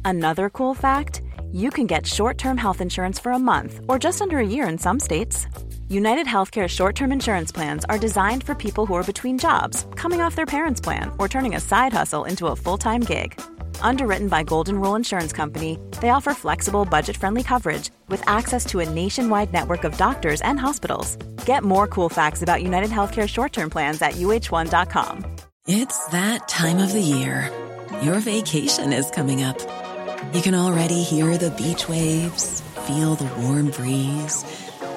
Another 0.05 0.51
cool 0.51 0.75
fact 0.75 1.23
you 1.53 1.71
can 1.71 1.87
get 1.87 2.07
short 2.07 2.37
term 2.39 2.59
health 2.59 2.81
insurance 2.81 3.21
for 3.21 3.33
a 3.33 3.39
month 3.39 3.81
or 3.89 3.99
just 3.99 4.21
under 4.21 4.39
a 4.39 4.47
year 4.47 4.67
in 4.69 4.79
some 4.79 4.99
states. 4.99 5.47
United 5.95 6.27
Healthcare 6.27 6.67
short 6.67 6.97
term 6.97 7.13
insurance 7.13 7.53
plans 7.53 7.85
are 7.85 7.99
designed 7.99 8.43
for 8.43 8.57
people 8.57 8.85
who 8.85 8.95
are 8.95 9.05
between 9.05 9.39
jobs, 9.39 9.87
coming 9.95 10.21
off 10.21 10.35
their 10.35 10.45
parents' 10.57 10.81
plan, 10.81 11.13
or 11.21 11.29
turning 11.29 11.55
a 11.55 11.61
side 11.61 11.93
hustle 11.93 12.25
into 12.25 12.49
a 12.49 12.57
full 12.57 12.77
time 12.77 13.03
gig. 13.03 13.41
Underwritten 13.81 14.27
by 14.27 14.43
Golden 14.43 14.81
Rule 14.81 14.97
Insurance 14.97 15.33
Company, 15.33 15.79
they 16.01 16.09
offer 16.11 16.35
flexible, 16.35 16.85
budget 16.85 17.17
friendly 17.17 17.45
coverage 17.45 17.91
with 18.09 18.25
access 18.27 18.65
to 18.67 18.81
a 18.81 18.91
nationwide 18.91 19.53
network 19.53 19.85
of 19.85 19.97
doctors 19.97 20.41
and 20.41 20.59
hospitals. 20.59 21.15
Get 21.47 21.63
more 21.63 21.87
cool 21.87 22.09
facts 22.09 22.43
about 22.43 22.65
United 22.65 22.91
Healthcare 22.91 23.29
short 23.29 23.53
term 23.53 23.71
plans 23.71 24.03
at 24.03 24.15
uh1.com. 24.15 25.37
It's 25.69 26.07
that 26.09 26.49
time 26.49 26.79
of 26.79 26.93
the 26.93 27.01
year. 27.01 27.53
Your 28.03 28.19
vacation 28.19 28.93
is 28.93 29.11
coming 29.13 29.45
up. 29.45 29.61
You 30.35 30.43
can 30.43 30.57
already 30.57 31.05
hear 31.05 31.39
the 31.39 31.53
beach 31.53 31.89
waves, 31.89 32.63
feel 32.89 33.15
the 33.15 33.31
warm 33.43 33.71
breeze, 33.71 34.43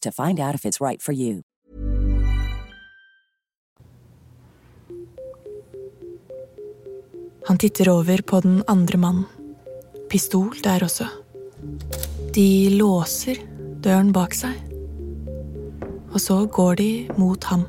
to 0.00 0.10
find 0.10 0.40
out 0.40 0.54
if 0.54 0.64
it's 0.64 0.80
right 0.80 1.02
for 1.02 1.12
you. 1.12 1.42
Han 7.48 7.58
titter 7.58 7.88
over 7.88 8.22
på 8.22 8.40
den 8.40 8.62
andre 8.68 8.98
mannen. 8.98 9.24
Pistol 10.10 10.52
der 10.64 10.82
også. 10.84 11.06
De 12.34 12.68
låser 12.76 13.40
døren 13.80 14.12
bak 14.12 14.34
seg. 14.36 14.52
Og 16.12 16.20
så 16.20 16.46
går 16.46 16.74
de 16.74 17.08
mot 17.16 17.44
ham. 17.44 17.64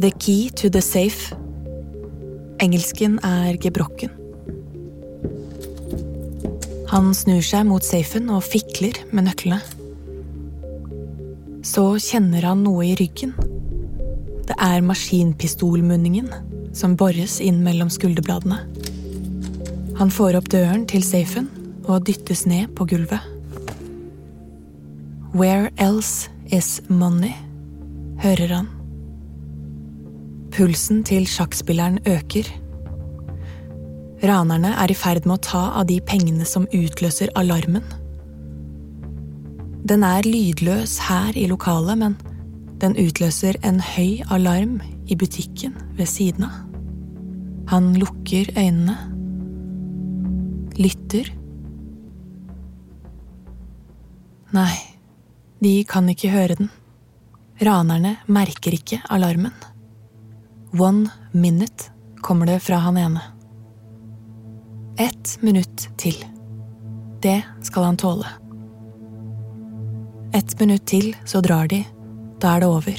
The 0.00 0.10
key 0.10 0.50
to 0.50 0.68
the 0.68 0.82
safe. 0.82 1.36
Engelsken 2.60 3.20
er 3.22 3.56
gebrokken. 3.62 4.10
Han 6.90 7.14
snur 7.14 7.42
seg 7.46 7.66
mot 7.66 7.84
safen 7.84 8.30
og 8.30 8.42
fikler 8.46 9.04
med 9.12 9.30
nøklene. 9.30 9.75
Så 11.66 11.96
kjenner 11.98 12.44
han 12.46 12.62
noe 12.62 12.84
i 12.86 12.94
ryggen. 12.98 13.32
Det 14.46 14.54
er 14.62 14.84
maskinpistolmunningen 14.86 16.28
som 16.76 16.94
bores 16.98 17.40
inn 17.42 17.64
mellom 17.66 17.90
skulderbladene. 17.90 18.60
Han 19.98 20.12
får 20.12 20.38
opp 20.38 20.50
døren 20.52 20.84
til 20.86 21.02
safen 21.02 21.48
og 21.88 22.04
dyttes 22.06 22.44
ned 22.46 22.70
på 22.78 22.86
gulvet. 22.92 23.18
Where 25.34 25.72
else 25.82 26.30
is 26.54 26.78
money? 26.88 27.34
hører 28.22 28.54
han. 28.54 28.68
Pulsen 30.54 31.02
til 31.04 31.26
sjakkspilleren 31.28 31.98
øker. 32.08 32.48
Ranerne 34.22 34.70
er 34.72 34.88
i 34.88 34.96
ferd 34.96 35.26
med 35.26 35.34
å 35.34 35.44
ta 35.44 35.64
av 35.82 35.90
de 35.90 35.98
pengene 36.00 36.46
som 36.48 36.64
utløser 36.72 37.34
alarmen. 37.36 37.84
Den 39.86 40.02
er 40.02 40.26
lydløs 40.26 40.96
her 41.06 41.36
i 41.38 41.44
lokalet, 41.46 41.94
men 42.00 42.14
den 42.82 42.96
utløser 42.98 43.54
en 43.62 43.76
høy 43.78 44.24
alarm 44.34 44.80
i 45.06 45.14
butikken 45.14 45.76
ved 45.94 46.08
siden 46.10 46.48
av. 46.48 46.56
Han 47.70 47.92
lukker 47.94 48.50
øynene. 48.58 48.96
Lytter. 50.74 51.30
Nei, 54.56 54.74
de 55.62 55.72
kan 55.86 56.10
ikke 56.10 56.32
høre 56.34 56.56
den. 56.58 56.70
Ranerne 57.62 58.16
merker 58.26 58.74
ikke 58.74 58.98
alarmen. 59.10 59.54
One 60.74 61.12
minute 61.32 61.92
kommer 62.26 62.50
det 62.50 62.58
fra 62.66 62.80
han 62.88 62.98
ene. 62.98 63.22
Ett 64.98 65.38
minutt 65.46 65.86
til. 65.96 66.18
Det 67.22 67.38
skal 67.62 67.88
han 67.90 68.02
tåle. 68.02 68.45
Ett 70.36 70.60
minutt 70.60 70.84
til, 70.86 71.14
så 71.24 71.40
drar 71.40 71.64
de. 71.70 71.78
Da 72.42 72.50
er 72.56 72.60
det 72.60 72.66
over. 72.68 72.98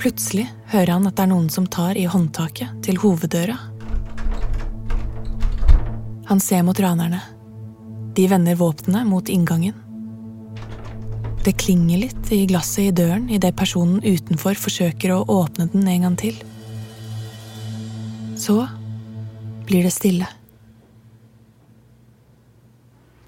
Plutselig 0.00 0.44
hører 0.68 0.98
han 0.98 1.08
at 1.08 1.16
det 1.16 1.24
er 1.24 1.30
noen 1.30 1.46
som 1.52 1.68
tar 1.72 1.96
i 1.96 2.04
håndtaket 2.12 2.82
til 2.84 3.00
hoveddøra. 3.00 3.54
Han 6.28 6.42
ser 6.44 6.66
mot 6.66 6.80
ranerne. 6.84 7.22
De 8.12 8.26
vender 8.28 8.58
våpnene 8.60 9.06
mot 9.08 9.32
inngangen. 9.32 9.78
Det 11.40 11.54
klinger 11.56 12.02
litt 12.02 12.34
i 12.36 12.42
glasset 12.50 12.90
i 12.90 12.96
døren 13.00 13.30
idet 13.32 13.54
personen 13.56 14.04
utenfor 14.04 14.60
forsøker 14.60 15.14
å 15.14 15.22
åpne 15.38 15.70
den 15.72 15.88
en 15.88 16.04
gang 16.04 16.20
til. 16.20 16.36
Så 18.36 18.58
blir 19.64 19.88
det 19.88 19.94
stille. 19.96 20.28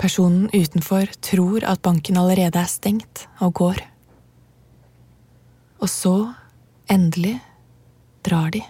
Personen 0.02 0.48
utenfor 0.50 1.06
tror 1.22 1.62
at 1.62 1.78
banken 1.86 2.16
allerede 2.18 2.58
er 2.58 2.66
stengt, 2.66 3.28
og 3.38 3.54
går. 3.54 3.82
Og 5.78 5.90
så, 5.90 6.32
endelig, 6.90 7.36
drar 8.26 8.50
de, 8.50 8.64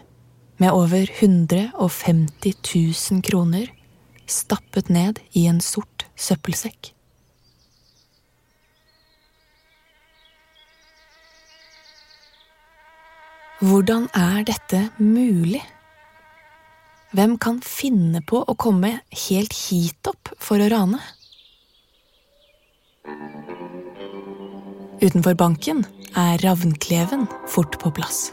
med 0.60 0.76
over 0.76 1.08
150 1.08 2.52
000 3.12 3.22
kroner 3.24 3.72
stappet 4.28 4.90
ned 4.92 5.22
i 5.32 5.46
en 5.48 5.60
sort 5.64 6.04
søppelsekk. 6.16 6.92
Hvordan 13.62 14.10
er 14.12 14.44
dette 14.44 14.84
mulig? 14.98 15.62
Hvem 17.16 17.36
kan 17.40 17.64
finne 17.64 18.20
på 18.20 18.44
å 18.44 18.58
komme 18.58 18.98
helt 19.28 19.56
hit 19.68 20.12
opp 20.12 20.32
for 20.36 20.60
å 20.60 20.68
rane? 20.72 21.00
Utenfor 25.02 25.34
banken 25.34 25.82
er 26.14 26.38
ravnkleven 26.44 27.24
fort 27.50 27.74
på 27.82 27.90
plass. 27.96 28.30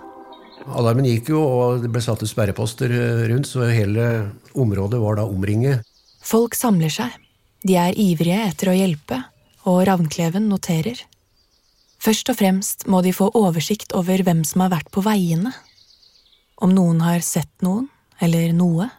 Alarmen 0.70 1.08
gikk 1.08 1.32
jo, 1.32 1.40
og 1.42 1.82
det 1.82 1.90
ble 1.90 2.02
satt 2.04 2.22
ut 2.22 2.30
sperreposter 2.30 2.92
rundt, 3.32 3.50
så 3.50 3.66
hele 3.72 4.30
området 4.54 5.00
var 5.02 5.18
da 5.18 5.26
omringet. 5.26 5.82
Folk 6.22 6.54
samler 6.54 6.94
seg. 6.94 7.16
De 7.66 7.74
er 7.80 7.98
ivrige 7.98 8.44
etter 8.52 8.70
å 8.70 8.76
hjelpe, 8.78 9.18
og 9.66 9.82
ravnkleven 9.90 10.46
noterer. 10.52 11.02
Først 12.00 12.30
og 12.32 12.38
fremst 12.40 12.86
må 12.88 13.02
de 13.04 13.16
få 13.16 13.32
oversikt 13.36 13.96
over 13.98 14.22
hvem 14.24 14.46
som 14.48 14.62
har 14.64 14.72
vært 14.76 14.92
på 14.94 15.04
veiene. 15.04 15.52
Om 16.62 16.76
noen 16.76 17.02
har 17.02 17.26
sett 17.26 17.52
noen, 17.66 17.90
eller 18.22 18.54
noe. 18.54 18.92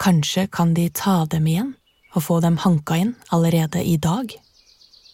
Kanskje 0.00 0.46
kan 0.52 0.74
de 0.76 0.90
ta 0.92 1.24
dem 1.30 1.48
igjen 1.48 1.74
og 2.14 2.26
få 2.26 2.40
dem 2.44 2.60
hanka 2.60 2.98
inn 2.98 3.16
allerede 3.32 3.82
i 3.86 3.96
dag. 3.96 4.34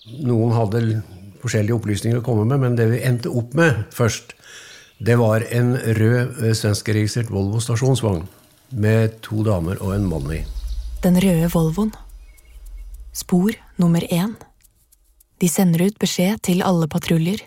Noen 0.06 0.54
hadde 0.54 1.02
forskjellige 1.42 1.76
opplysninger 1.76 2.20
å 2.20 2.24
komme 2.24 2.46
med, 2.46 2.62
men 2.62 2.76
det 2.78 2.86
vi 2.92 3.02
endte 3.06 3.32
opp 3.32 3.54
med 3.58 3.84
først, 3.94 4.36
det 5.02 5.18
var 5.20 5.44
en 5.52 5.74
rød 5.76 6.38
eh, 6.44 6.54
svenskregistrert 6.56 7.30
Volvo 7.32 7.60
stasjonsvogn 7.60 8.24
med 8.70 9.18
to 9.26 9.42
damer 9.46 9.80
og 9.82 9.96
en 9.96 10.06
mann 10.08 10.30
i. 10.32 10.40
Den 11.04 11.18
røde 11.20 11.50
Volvoen. 11.52 11.92
Spor 13.12 13.52
nummer 13.76 14.00
én. 14.12 14.34
De 15.40 15.48
sender 15.48 15.84
ut 15.86 15.98
beskjed 16.00 16.40
til 16.48 16.64
alle 16.64 16.88
patruljer, 16.88 17.42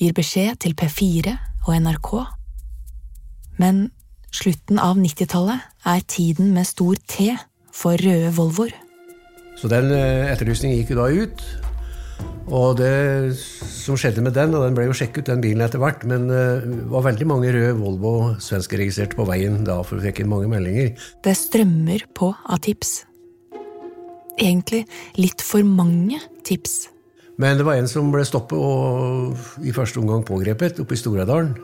gir 0.00 0.16
beskjed 0.16 0.62
til 0.64 0.74
P4 0.78 1.36
og 1.66 1.76
NRK. 1.84 2.10
Men 3.60 3.90
slutten 4.32 4.80
av 4.80 4.96
90-tallet 5.00 5.86
er 5.86 6.08
tiden 6.08 6.54
med 6.56 6.68
stor 6.68 6.96
T 7.08 7.30
for 7.74 8.00
røde 8.00 8.32
Volvoer. 8.36 8.72
Så 9.56 9.68
den 9.72 9.90
eh, 9.92 10.32
etterlysningen 10.32 10.78
gikk 10.80 10.94
jo 10.94 11.02
da 11.02 11.08
ut. 11.12 11.44
Og 12.46 12.76
det 12.78 13.34
som 13.36 13.98
skjedde 13.98 14.22
med 14.22 14.36
den, 14.36 14.54
og 14.54 14.62
den 14.62 14.76
ble 14.76 14.86
jo 14.86 14.94
sjekket, 14.94 15.26
den 15.26 15.42
bilen 15.42 15.64
etter 15.66 15.82
hvert, 15.82 16.04
men 16.06 16.28
eh, 16.30 16.62
det 16.62 16.86
var 16.92 17.06
veldig 17.08 17.26
mange 17.26 17.50
røde 17.54 17.74
Volvo 17.80 18.12
svenskeregistrerte 18.42 19.18
på 19.18 19.26
veien 19.26 19.64
da, 19.66 19.80
for 19.82 19.98
vi 19.98 20.10
fikk 20.10 20.22
inn 20.22 20.30
mange 20.30 20.50
meldinger. 20.50 20.94
Det 21.26 21.34
strømmer 21.38 22.06
på 22.14 22.30
av 22.46 22.62
tips. 22.62 23.00
Egentlig 24.38 24.84
litt 25.18 25.42
for 25.42 25.66
mange 25.66 26.20
tips. 26.46 26.86
Men 27.40 27.58
det 27.58 27.66
var 27.66 27.80
en 27.80 27.90
som 27.90 28.12
ble 28.12 28.22
stoppet 28.24 28.56
og 28.56 29.64
i 29.66 29.74
første 29.76 30.00
omgang 30.00 30.22
pågrepet 30.24 30.80
oppe 30.80 30.96
i 30.96 31.00
Storadalen. 31.00 31.56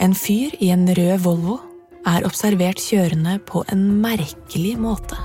En 0.00 0.16
fyr 0.16 0.56
i 0.64 0.72
en 0.74 0.88
rød 0.96 1.22
Volvo 1.24 1.60
er 2.08 2.24
observert 2.28 2.80
kjørende 2.80 3.38
på 3.46 3.62
en 3.72 3.86
merkelig 4.02 4.74
måte. 4.80 5.16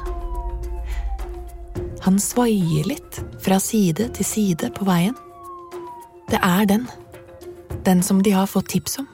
Han 2.06 2.20
svaier 2.22 2.86
litt 2.86 3.18
fra 3.42 3.58
side 3.58 4.12
til 4.14 4.28
side 4.28 4.70
på 4.78 4.86
veien. 4.86 5.16
Det 6.30 6.38
er 6.38 6.68
den. 6.70 6.86
Den 7.86 8.04
som 8.06 8.22
de 8.22 8.34
har 8.36 8.50
fått 8.50 8.70
tips 8.76 9.00
om. 9.02 9.08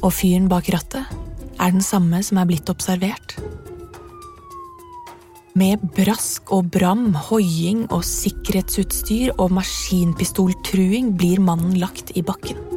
Og 0.00 0.12
fyren 0.14 0.48
bak 0.48 0.70
rattet 0.72 1.04
er 1.58 1.74
den 1.74 1.84
samme 1.84 2.22
som 2.24 2.40
er 2.40 2.48
blitt 2.48 2.72
observert. 2.72 3.36
Med 5.58 5.82
brask 5.96 6.52
og 6.54 6.70
bram, 6.72 7.10
hoiing 7.28 7.84
og 7.90 8.04
sikkerhetsutstyr 8.06 9.34
og 9.36 9.52
maskinpistoltruing 9.58 11.16
blir 11.18 11.42
mannen 11.42 11.76
lagt 11.82 12.14
i 12.16 12.22
bakken. 12.22 12.67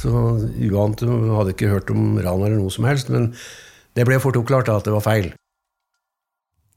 Så 0.00 0.10
uant 0.70 1.02
hadde 1.04 1.52
ikke 1.52 1.70
hørt 1.70 1.90
om 1.92 2.16
ran 2.16 2.40
eller 2.40 2.56
noe 2.56 2.72
som 2.72 2.86
helst, 2.88 3.10
men 3.12 3.30
det 3.98 4.06
ble 4.08 4.20
fort 4.22 4.38
oppklart 4.40 4.70
at 4.72 4.86
det 4.88 4.94
var 4.94 5.04
feil. 5.04 5.30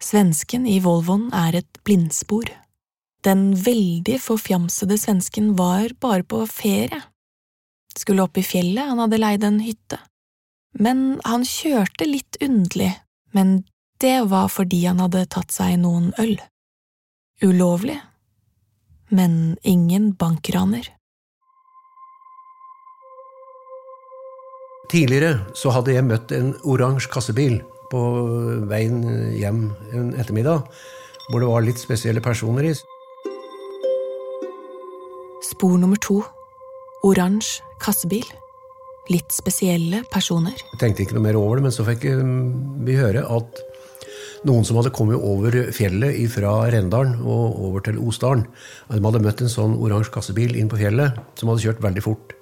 Svensken 0.04 0.68
i 0.68 0.82
Volvoen 0.84 1.30
er 1.32 1.62
et 1.62 1.80
blindspor. 1.88 2.50
Den 3.24 3.54
veldig 3.56 4.18
forfjamsede 4.20 4.98
svensken 5.00 5.54
var 5.56 5.94
bare 6.04 6.26
på 6.28 6.42
ferie. 6.52 7.00
Skulle 7.96 8.26
opp 8.26 8.38
i 8.38 8.44
fjellet, 8.44 8.90
han 8.90 9.00
hadde 9.00 9.22
leid 9.22 9.46
en 9.48 9.62
hytte. 9.64 10.02
Men 10.74 11.22
han 11.24 11.46
kjørte 11.48 12.10
litt 12.10 12.40
underlig, 12.42 12.92
men 13.32 13.62
det 14.02 14.18
var 14.28 14.50
fordi 14.52 14.82
han 14.90 15.00
hadde 15.00 15.28
tatt 15.32 15.54
seg 15.54 15.78
noen 15.80 16.10
øl. 16.20 16.36
Ulovlig, 17.46 18.00
men 19.14 19.56
ingen 19.62 20.12
bankraner. 20.20 20.90
Tidligere 24.94 25.40
så 25.58 25.72
hadde 25.74 25.96
jeg 25.96 26.06
møtt 26.06 26.32
en 26.38 26.52
oransje 26.70 27.10
kassebil 27.10 27.56
på 27.90 28.02
veien 28.70 29.00
hjem 29.34 29.64
en 29.90 30.12
ettermiddag, 30.22 30.68
hvor 31.32 31.42
det 31.42 31.48
var 31.50 31.66
litt 31.66 31.82
spesielle 31.82 32.22
personer 32.22 32.68
i. 32.70 32.74
Spor 35.50 35.80
nummer 35.82 35.98
to. 35.98 36.20
Oransje 37.10 37.66
kassebil. 37.82 38.28
Litt 39.10 39.34
spesielle 39.34 40.04
personer. 40.14 40.62
Jeg 40.76 40.84
tenkte 40.84 41.08
ikke 41.08 41.18
noe 41.18 41.26
mer 41.26 41.42
over 41.42 41.58
det, 41.58 41.66
men 41.66 41.74
så 41.74 41.88
fikk 41.90 42.06
vi 42.86 43.00
høre 43.00 43.26
at 43.34 43.64
noen 44.46 44.68
som 44.68 44.78
hadde 44.78 44.94
kommet 44.94 45.18
over 45.18 45.58
fjellet 45.74 46.22
fra 46.30 46.54
Rendalen 46.70 47.18
og 47.26 47.58
over 47.66 47.82
til 47.90 47.98
Osdalen, 47.98 48.46
de 48.94 49.02
hadde 49.02 49.26
møtt 49.26 49.42
en 49.42 49.52
sånn 49.58 49.74
oransje 49.74 50.14
kassebil 50.14 50.54
inn 50.60 50.70
på 50.70 50.78
fjellet 50.86 51.18
som 51.40 51.50
hadde 51.50 51.66
kjørt 51.66 51.82
veldig 51.82 52.06
fort. 52.06 52.38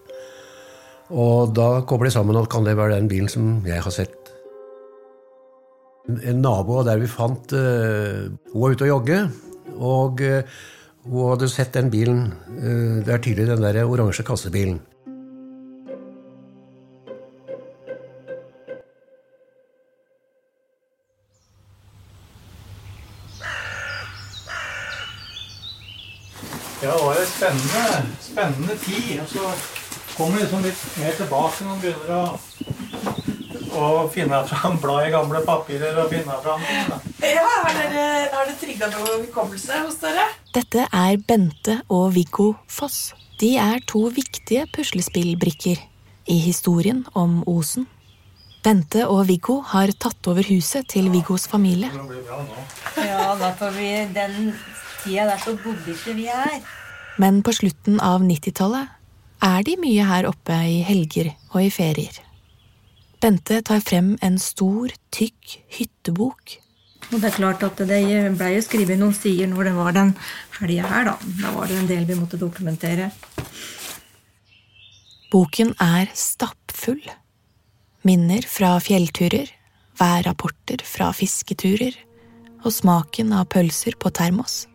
Og 1.12 1.52
da 1.52 1.82
kommer 1.84 2.08
de 2.08 2.14
sammen 2.14 2.38
at 2.40 2.50
kan 2.52 2.64
det 2.64 2.78
være 2.80 2.96
den 2.96 3.10
bilen 3.12 3.30
som 3.32 3.58
jeg 3.68 3.84
har 3.84 3.92
sett. 3.92 4.16
En 6.08 6.40
nabo 6.42 6.80
av 6.80 6.88
der 6.88 7.02
vi 7.02 7.08
fant 7.08 7.52
uh, 7.54 8.32
Hun 8.52 8.62
var 8.64 8.74
ute 8.74 8.88
og 8.88 8.90
jogge, 8.90 9.18
og 9.78 10.24
uh, 10.24 10.62
hun 11.06 11.34
hadde 11.34 11.50
sett 11.52 11.76
den 11.76 11.92
bilen 11.92 12.32
uh, 12.56 13.04
er 13.04 13.20
tydelig 13.20 13.52
den 13.52 13.64
der 13.68 13.84
oransje 13.84 14.24
kassebilen. 14.24 14.80
Ja, 26.82 26.96
det 26.96 27.04
var 27.06 27.20
en 27.20 27.30
spennende, 27.30 28.16
spennende 28.20 28.76
tid. 28.82 29.20
Og 29.22 29.28
så 29.30 29.46
kommer 30.22 30.44
liksom 30.44 30.62
litt 30.66 30.82
mer 31.02 31.16
tilbake 31.18 31.64
når 31.64 31.70
man 31.72 31.80
begynner 31.82 32.12
å, 32.18 32.26
å 33.82 33.86
finne 34.14 34.42
fram 34.50 34.78
blad 34.84 35.08
i 35.08 35.14
gamle 35.14 35.42
papirer 35.48 35.98
og 36.04 36.12
finne 36.14 36.36
fram 36.44 36.66
ting. 36.68 36.92
Ja, 37.26 37.48
Har 37.64 37.74
dere, 37.78 38.04
har 38.34 38.50
det 38.50 38.58
trigga 38.62 38.90
noe 38.94 39.16
hukommelse 39.24 39.80
hos 39.86 39.98
dere? 40.04 40.28
Dette 40.54 40.86
er 40.86 41.18
Bente 41.28 41.80
og 41.90 42.12
Viggo 42.18 42.52
Foss. 42.70 43.16
De 43.42 43.56
er 43.58 43.82
to 43.90 44.04
viktige 44.14 44.68
puslespillbrikker 44.76 45.82
i 46.30 46.38
historien 46.44 47.02
om 47.18 47.42
Osen. 47.50 47.88
Bente 48.62 49.08
og 49.10 49.26
Viggo 49.32 49.58
har 49.72 49.90
tatt 49.98 50.28
over 50.30 50.46
huset 50.46 50.86
til 50.94 51.10
Viggos 51.10 51.48
familie. 51.50 51.90
Ja, 53.02 53.34
da 53.40 53.50
får 53.58 53.74
vi 53.74 53.90
den 54.14 54.52
tida 55.02 55.26
der 55.32 55.42
så 55.42 55.56
bodde 55.58 55.96
ikke 55.96 56.14
vi 56.20 56.30
her. 56.30 56.60
Men 57.18 57.42
på 57.42 57.56
slutten 57.58 57.98
av 57.98 58.22
90-tallet 58.22 59.01
er 59.42 59.64
de 59.66 59.78
mye 59.82 60.06
her 60.06 60.28
oppe 60.30 60.58
i 60.70 60.82
helger 60.86 61.32
og 61.52 61.64
i 61.64 61.72
ferier. 61.74 62.20
Bente 63.22 63.60
tar 63.66 63.82
frem 63.86 64.16
en 64.26 64.38
stor, 64.42 64.94
tykk 65.14 65.58
hyttebok. 65.78 66.58
Og 67.12 67.20
det 67.20 67.28
er 67.30 67.36
klart 67.36 67.64
at 67.66 67.82
det 67.90 68.02
ble 68.38 68.50
jo 68.56 68.64
skrevet 68.66 68.98
noen 68.98 69.14
sider 69.14 69.50
når 69.52 69.70
det 69.70 69.74
var 69.78 69.96
den 69.98 70.14
helga 70.60 70.90
her, 70.90 71.10
da. 71.12 71.16
Da 71.42 71.54
var 71.54 71.70
det 71.70 71.78
en 71.82 71.90
del 71.90 72.08
vi 72.10 72.18
måtte 72.18 72.40
dokumentere. 72.42 73.12
Boken 75.32 75.76
er 75.82 76.10
stappfull. 76.18 77.04
Minner 78.08 78.46
fra 78.50 78.74
fjellturer, 78.82 79.52
værrapporter 80.02 80.82
fra 80.88 81.12
fisketurer 81.14 81.94
og 82.66 82.74
smaken 82.74 83.34
av 83.38 83.46
pølser 83.54 83.98
på 84.02 84.10
termos. 84.18 84.66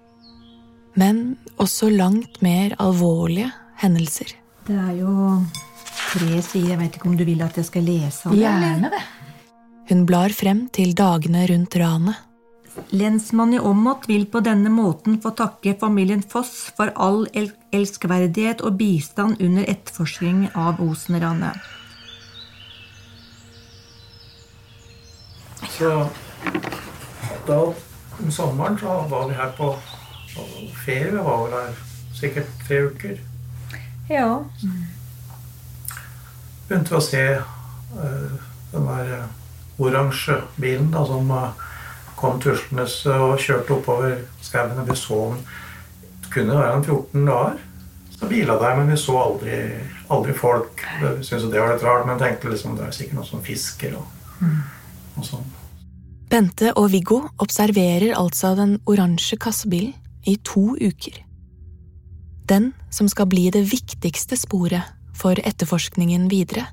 Men 0.95 1.37
også 1.59 1.91
langt 1.91 2.39
mer 2.47 2.77
alvorlige 2.83 3.51
hendelser. 3.83 4.37
Det 4.67 4.75
er 4.75 4.95
jo 4.99 5.13
tre 6.11 6.41
sider. 6.43 6.73
Jeg 6.73 6.79
vet 6.81 6.97
ikke 6.99 7.11
om 7.11 7.19
du 7.19 7.25
vil 7.27 7.43
at 7.45 7.55
jeg 7.59 7.69
skal 7.69 7.85
lese 7.87 8.27
av 8.27 8.35
det? 8.35 8.43
Gjerne 8.43 8.91
det. 8.91 9.03
Hun 9.87 10.01
blar 10.09 10.33
frem 10.35 10.65
til 10.75 10.97
dagene 10.99 11.45
rundt 11.47 11.77
ranet. 11.79 12.23
Lensmann 12.91 13.55
i 13.55 13.61
Åmot 13.63 14.09
vil 14.11 14.27
på 14.29 14.43
denne 14.45 14.69
måten 14.69 15.21
få 15.23 15.31
takke 15.39 15.77
familien 15.81 16.21
Foss 16.23 16.67
for 16.77 16.91
all 16.97 17.25
el 17.33 17.53
elskverdighet 17.77 18.61
og 18.67 18.77
bistand 18.81 19.41
under 19.41 19.65
etterforskning 19.71 20.49
av 20.55 20.83
Osen-ranet. 20.83 21.57
Så 25.77 25.93
da 27.47 27.61
om 27.71 28.31
sommeren 28.33 28.79
så 28.81 28.99
var 29.11 29.31
vi 29.31 29.39
her 29.39 29.55
på, 29.57 29.71
på 30.35 30.51
ferie. 30.85 31.15
Vi 31.15 31.25
var 31.31 31.47
vel 31.47 31.57
her 31.61 31.81
sikkert 32.17 32.53
tre 32.67 32.83
uker. 32.91 33.19
Ja. 34.11 34.45
Begynte 36.69 36.95
vi 36.95 36.99
å 36.99 37.05
se 37.05 37.23
uh, 37.39 38.35
den 38.73 38.89
der 38.89 39.13
uh, 39.23 39.29
oransje 39.83 40.41
bilen 40.61 40.91
da, 40.95 41.05
som 41.07 41.31
uh, 41.31 41.67
kom 42.19 42.41
tuslende 42.43 42.87
og 43.17 43.39
kjørte 43.43 43.77
oppover 43.77 44.19
skauen. 44.43 44.83
Vi 44.89 44.97
så 44.99 45.21
den 45.35 45.45
Det 46.27 46.33
kunne 46.33 46.59
være 46.59 46.77
en 46.77 46.85
14 46.85 47.27
dager. 47.27 47.61
Så 48.17 48.27
bila 48.27 48.57
der, 48.61 48.77
men 48.77 48.91
vi 48.91 48.97
så 48.97 49.19
aldri, 49.21 49.59
aldri 50.11 50.33
folk. 50.35 50.81
Vi 51.03 51.25
syntes 51.25 51.51
det 51.53 51.61
var 51.61 51.75
litt 51.75 51.85
rart, 51.85 52.07
men 52.09 52.19
tenkte 52.19 52.51
liksom 52.51 52.77
det 52.77 52.87
er 52.87 52.97
sikkert 52.97 53.21
noen 53.21 53.31
som 53.31 53.45
fisker 53.45 53.97
og, 53.97 54.13
Mm. 54.37 54.63
og 55.17 55.25
sånn. 55.25 55.45
Bente 56.29 56.73
og 56.77 56.91
Viggo 56.93 57.23
observerer 57.41 58.13
altså 58.19 58.55
den 58.59 58.75
oransje 58.85 59.39
kassebilen 59.41 59.95
i 60.27 60.37
to 60.45 60.75
uker. 60.77 61.23
Den 62.47 62.73
som 62.91 63.09
skal 63.09 63.27
bli 63.27 63.49
det 63.51 63.65
viktigste 63.73 64.37
sporet 64.39 64.87
for 65.17 65.39
etterforskningen 65.39 66.29
videre. 66.31 66.69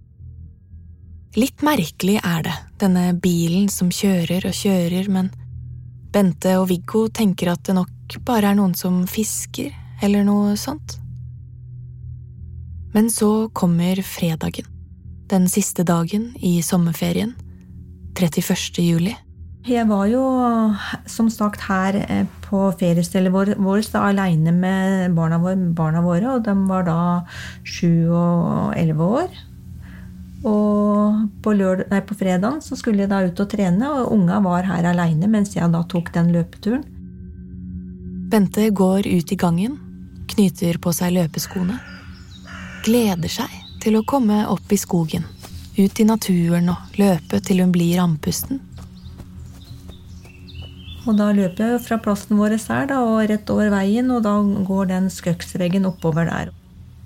Litt 1.33 1.63
merkelig 1.65 2.19
er 2.21 2.43
det, 2.45 2.53
denne 2.77 3.07
bilen 3.17 3.69
som 3.73 3.89
kjører 3.89 4.45
og 4.45 4.53
kjører, 4.53 5.09
men 5.09 5.31
Bente 6.13 6.51
og 6.59 6.67
Viggo 6.69 7.07
tenker 7.09 7.49
at 7.55 7.63
det 7.65 7.73
nok 7.73 8.19
bare 8.21 8.51
er 8.51 8.59
noen 8.59 8.75
som 8.77 9.01
fisker, 9.09 9.73
eller 10.05 10.21
noe 10.27 10.53
sånt. 10.59 10.99
Men 12.93 13.09
så 13.09 13.49
kommer 13.49 14.03
fredagen, 14.05 14.67
den 15.31 15.49
siste 15.49 15.81
dagen 15.87 16.35
i 16.37 16.59
sommerferien, 16.61 17.33
31. 18.13 18.83
juli. 18.85 19.15
Jeg 19.63 19.87
var 19.87 20.09
jo 20.11 20.21
som 21.07 21.29
sagt 21.31 21.61
her 21.69 21.95
eh, 22.01 22.25
på 22.43 22.65
feriestedet 22.75 23.31
vår- 23.31 23.55
vårt 23.55 23.87
da, 23.93 24.01
aleine 24.09 24.51
med 24.51 25.13
barna 25.15 25.37
våre, 25.39 25.55
barna 25.55 26.01
våre, 26.03 26.33
og 26.35 26.43
de 26.43 26.55
var 26.67 26.83
da 26.83 26.97
sju 27.63 28.11
og 28.11 28.73
elleve 28.75 29.07
år. 29.21 29.29
Og 30.43 31.29
på, 31.39 31.53
på 32.09 32.17
fredagen 32.19 32.59
så 32.59 32.75
skulle 32.75 33.05
jeg 33.05 33.11
da 33.13 33.21
ut 33.23 33.39
og 33.39 33.47
trene, 33.53 33.87
og 33.87 34.11
unga 34.11 34.41
var 34.43 34.67
her 34.67 34.89
aleine 34.91 35.31
mens 35.31 35.55
jeg 35.55 35.71
da 35.71 35.85
tok 35.87 36.11
den 36.11 36.33
løpeturen. 36.35 36.83
Bente 38.33 38.67
går 38.67 39.07
ut 39.07 39.31
i 39.31 39.39
gangen, 39.39 39.79
knyter 40.27 40.81
på 40.83 40.91
seg 40.91 41.15
løpeskoene. 41.15 41.79
Gleder 42.83 43.31
seg 43.31 43.55
til 43.79 43.95
å 43.95 44.03
komme 44.03 44.43
opp 44.51 44.75
i 44.75 44.81
skogen, 44.81 45.23
ut 45.79 45.99
i 46.03 46.09
naturen 46.09 46.67
og 46.75 46.99
løpe 46.99 47.39
til 47.39 47.63
hun 47.63 47.71
blir 47.71 48.03
andpusten. 48.03 48.59
Og 51.03 51.17
da 51.19 51.31
løper 51.35 51.73
jeg 51.73 51.81
fra 51.83 51.97
plassen 51.99 52.37
vår 52.39 52.55
her 52.55 52.87
da, 52.87 53.01
og 53.03 53.25
rett 53.27 53.49
over 53.51 53.71
veien, 53.73 54.11
og 54.13 54.23
da 54.23 54.37
går 54.39 54.91
den 54.93 55.09
skøksveggen 55.11 55.87
oppover 55.89 56.29
der. 56.29 56.53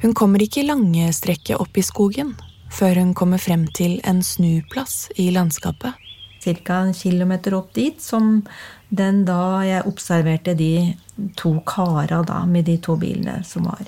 Hun 0.03 0.13
kommer 0.13 0.43
ikke 0.43 0.67
lange 0.67 1.09
strekket 1.15 1.57
opp 1.57 1.77
i 1.77 1.85
skogen 1.85 2.35
før 2.73 2.99
hun 2.99 3.13
kommer 3.17 3.39
frem 3.41 3.65
til 3.73 3.97
en 4.05 4.19
snuplass 4.21 5.07
i 5.17 5.29
landskapet. 5.33 5.95
Ca. 6.43 6.75
en 6.83 6.93
kilometer 6.93 7.55
opp 7.57 7.73
dit, 7.75 7.99
som 8.01 8.43
den 8.89 9.23
da 9.27 9.63
jeg 9.65 9.87
observerte 9.89 10.53
de 10.55 10.93
to 11.35 11.57
kara 11.67 12.21
da, 12.23 12.43
med 12.45 12.67
de 12.69 12.77
to 12.77 12.95
bilene 12.99 13.41
som 13.47 13.65
var. 13.67 13.87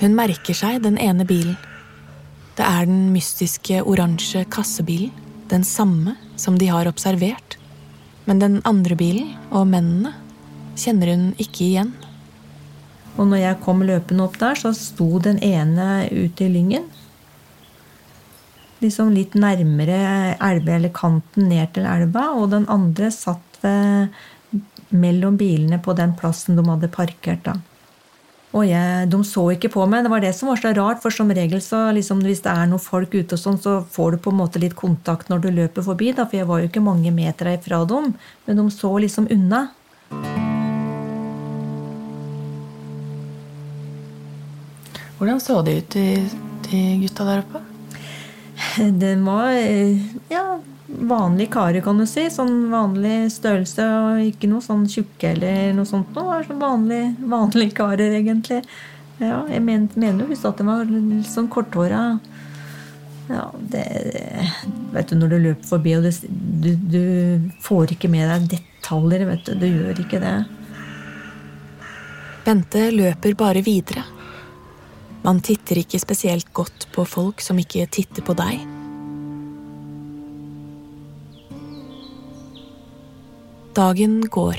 Hun 0.00 0.14
merker 0.16 0.56
seg 0.56 0.80
den 0.82 0.98
ene 0.98 1.26
bilen. 1.26 1.58
Det 2.58 2.66
er 2.66 2.88
den 2.88 3.12
mystiske 3.12 3.82
oransje 3.84 4.44
kassebilen, 4.50 5.12
den 5.50 5.64
samme 5.64 6.16
som 6.36 6.58
de 6.58 6.66
har 6.70 6.88
observert. 6.90 7.57
Men 8.28 8.42
den 8.42 8.58
andre 8.68 8.96
bilen 8.98 9.32
og 9.48 9.70
mennene 9.70 10.12
kjenner 10.78 11.14
hun 11.14 11.28
ikke 11.40 11.64
igjen. 11.64 11.94
Og 13.18 13.26
når 13.30 13.40
jeg 13.42 13.60
kom 13.64 13.80
løpende 13.86 14.26
opp 14.28 14.36
der, 14.38 14.58
så 14.60 14.74
sto 14.76 15.18
den 15.22 15.40
ene 15.42 16.06
ute 16.12 16.46
i 16.46 16.50
lyngen. 16.52 16.84
Liksom 18.78 19.10
litt 19.16 19.34
nærmere 19.34 20.36
elva, 20.36 20.76
eller 20.76 20.92
kanten 20.94 21.48
ned 21.50 21.72
til 21.74 21.88
elva. 21.88 22.28
Og 22.38 22.52
den 22.52 22.68
andre 22.70 23.10
satt 23.14 23.58
ved, 23.64 24.14
mellom 24.94 25.40
bilene 25.40 25.80
på 25.82 25.96
den 25.98 26.14
plassen 26.20 26.56
de 26.56 26.64
hadde 26.68 26.92
parkert. 26.92 27.48
da. 27.48 27.56
Og 28.56 28.64
jeg, 28.64 29.08
De 29.12 29.18
så 29.28 29.44
ikke 29.52 29.70
på 29.74 29.84
meg. 29.90 30.06
Det 30.06 30.12
var 30.12 30.22
det 30.24 30.32
som 30.36 30.48
var 30.48 30.60
så 30.60 30.72
rart. 30.76 31.02
For 31.02 31.12
som 31.12 31.30
regel 31.30 31.60
så 31.64 31.88
liksom, 31.94 32.22
hvis 32.24 32.40
det 32.46 32.52
er 32.54 32.70
noen 32.70 32.82
folk 32.82 33.12
ute, 33.12 33.36
og 33.36 33.42
sånn, 33.42 33.60
så 33.60 33.78
får 33.92 34.16
du 34.16 34.22
på 34.24 34.32
en 34.32 34.40
måte 34.40 34.62
litt 34.62 34.76
kontakt 34.78 35.28
når 35.28 35.44
du 35.44 35.50
løper 35.52 35.84
forbi. 35.84 36.12
da, 36.16 36.24
For 36.24 36.40
jeg 36.40 36.48
var 36.48 36.62
jo 36.62 36.70
ikke 36.70 36.84
mange 36.84 37.12
meter 37.12 37.52
ifra 37.52 37.84
dem. 37.88 38.14
Men 38.46 38.62
de 38.62 38.68
så 38.72 38.94
liksom 38.96 39.28
unna. 39.34 39.68
Hvordan 45.18 45.40
så 45.42 45.60
det 45.66 45.80
ut, 45.80 45.94
de, 45.96 46.06
de 46.70 46.80
gutta 47.02 47.26
der 47.26 47.42
oppe? 47.42 47.64
Det 49.02 49.16
var 49.24 49.50
eh, 49.50 49.98
ja, 50.30 50.60
vanlige 50.88 51.52
karer, 51.52 51.80
kan 51.84 51.98
du 52.00 52.06
si. 52.08 52.26
Sånn 52.32 52.68
vanlig 52.72 53.30
størrelse, 53.34 53.86
og 54.02 54.22
ikke 54.30 54.50
noe 54.50 54.64
sånn 54.64 54.86
tjukke 54.90 55.32
eller 55.34 55.74
noe 55.76 55.88
sånt. 55.88 56.10
Var 56.16 56.46
sånn 56.48 56.62
vanlige, 56.62 57.12
vanlige 57.28 57.76
karer, 57.78 58.16
egentlig. 58.18 58.62
Ja, 59.18 59.42
jeg 59.50 59.62
men, 59.66 59.88
mener 59.98 60.24
jo 60.24 60.32
visst 60.32 60.46
at 60.46 60.60
de 60.60 60.66
var 60.68 60.86
litt 60.88 61.28
sånn 61.28 61.50
korthåra. 61.50 62.02
Ja, 63.28 63.50
det 63.60 63.84
Vet 64.88 65.10
du, 65.10 65.18
når 65.20 65.32
du 65.34 65.38
løper 65.42 65.68
forbi, 65.68 65.92
og 65.98 66.06
du, 66.08 66.70
du 66.88 67.02
får 67.60 67.92
ikke 67.92 68.08
med 68.08 68.24
deg 68.30 68.46
detaljer, 68.54 69.26
vet 69.28 69.44
du. 69.44 69.58
Du 69.60 69.66
gjør 69.68 70.00
ikke 70.00 70.22
det. 70.22 70.36
Bente 72.46 72.86
løper 72.94 73.36
bare 73.36 73.60
videre. 73.66 74.06
Man 75.26 75.42
titter 75.44 75.82
ikke 75.82 76.00
spesielt 76.00 76.48
godt 76.56 76.88
på 76.94 77.04
folk 77.04 77.44
som 77.44 77.60
ikke 77.60 77.84
titter 77.92 78.24
på 78.24 78.38
deg. 78.38 78.77
Dagen 83.78 84.24
går. 84.26 84.56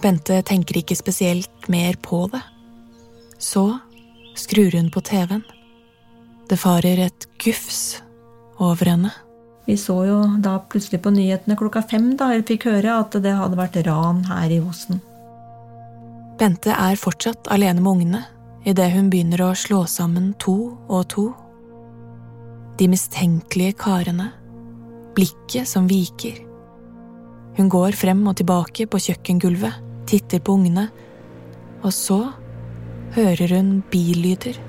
Bente 0.00 0.38
tenker 0.42 0.78
ikke 0.80 0.96
spesielt 0.96 1.66
mer 1.68 1.98
på 2.00 2.22
det. 2.32 2.40
Så 3.36 3.66
skrur 4.32 4.72
hun 4.72 4.88
på 4.88 5.02
TV-en. 5.04 5.42
Det 6.48 6.56
farer 6.56 7.02
et 7.04 7.26
gufs 7.44 7.98
over 8.56 8.88
henne. 8.94 9.12
Vi 9.66 9.76
så 9.76 9.98
jo 10.08 10.22
da 10.40 10.54
plutselig 10.72 11.02
på 11.04 11.12
nyhetene 11.12 11.58
klokka 11.60 11.84
fem 11.90 12.14
da 12.16 12.30
jeg 12.32 12.46
fikk 12.48 12.70
høre 12.70 12.96
at 13.02 13.20
det 13.20 13.36
hadde 13.36 13.60
vært 13.60 13.76
ran 13.84 14.24
her 14.30 14.56
i 14.56 14.62
Osen. 14.64 15.02
Bente 16.40 16.72
er 16.72 16.96
fortsatt 16.96 17.52
alene 17.52 17.84
med 17.84 17.92
ungene 17.92 18.24
idet 18.64 18.88
hun 18.96 19.12
begynner 19.12 19.50
å 19.50 19.52
slå 19.52 19.84
sammen 19.84 20.32
to 20.40 20.56
og 20.88 21.08
to. 21.12 21.28
De 22.80 22.88
mistenkelige 22.88 23.76
karene, 23.84 24.32
blikket 25.12 25.68
som 25.68 25.84
viker. 25.92 26.47
Hun 27.58 27.66
går 27.66 27.96
frem 27.98 28.20
og 28.30 28.36
tilbake 28.38 28.84
på 28.86 29.00
kjøkkengulvet, 29.02 29.80
titter 30.06 30.38
på 30.38 30.54
ungene, 30.54 30.84
og 31.82 31.90
så 31.90 32.20
hører 33.16 33.50
hun 33.56 33.80
billyder 33.90 34.60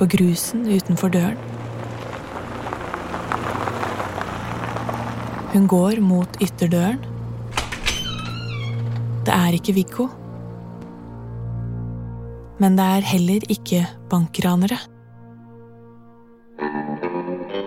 på 0.00 0.08
grusen 0.08 0.64
utenfor 0.64 1.12
døren. 1.12 1.36
Hun 5.52 5.68
går 5.68 6.00
mot 6.00 6.40
ytterdøren. 6.40 7.04
Det 9.28 9.36
er 9.36 9.60
ikke 9.60 9.76
Viggo. 9.76 10.08
Men 12.56 12.80
det 12.80 12.86
er 12.96 13.10
heller 13.12 13.50
ikke 13.52 13.84
bankranere. 14.08 14.80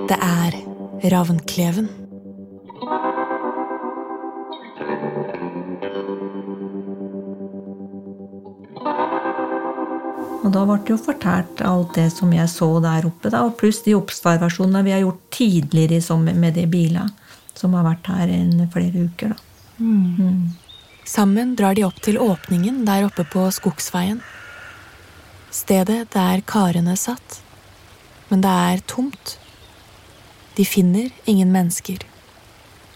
Det 0.10 0.18
er 0.18 0.64
Ravnkleven. 1.14 2.03
Og 10.54 10.60
da 10.60 10.68
ble 10.70 10.76
det 10.86 10.92
jo 10.92 11.00
fortalt 11.02 11.62
alt 11.66 11.96
det 11.98 12.12
som 12.14 12.30
jeg 12.30 12.46
så 12.52 12.68
der 12.84 13.08
oppe, 13.10 13.32
da, 13.34 13.40
og 13.42 13.56
pluss 13.58 13.80
de 13.82 13.96
observasjonene 13.98 14.84
vi 14.86 14.92
har 14.94 15.02
gjort 15.02 15.24
tidligere 15.34 15.98
i 15.98 16.04
sommer 16.06 16.38
med 16.38 16.54
de 16.54 16.68
bilene 16.70 17.10
som 17.58 17.74
har 17.74 17.88
vært 17.88 18.10
her 18.12 18.30
i 18.30 18.68
flere 18.70 19.08
uker. 19.08 19.34
Da. 19.34 19.40
Mm. 19.82 20.54
Sammen 21.10 21.56
drar 21.58 21.74
de 21.74 21.88
opp 21.88 21.98
til 22.06 22.22
åpningen 22.22 22.84
der 22.86 23.08
oppe 23.08 23.26
på 23.26 23.48
Skogsveien. 23.50 24.22
Stedet 25.50 26.14
der 26.14 26.46
karene 26.46 26.94
satt. 27.02 27.42
Men 28.30 28.46
det 28.46 28.54
er 28.54 28.86
tomt. 28.86 29.40
De 30.54 30.70
finner 30.70 31.10
ingen 31.26 31.50
mennesker. 31.50 32.06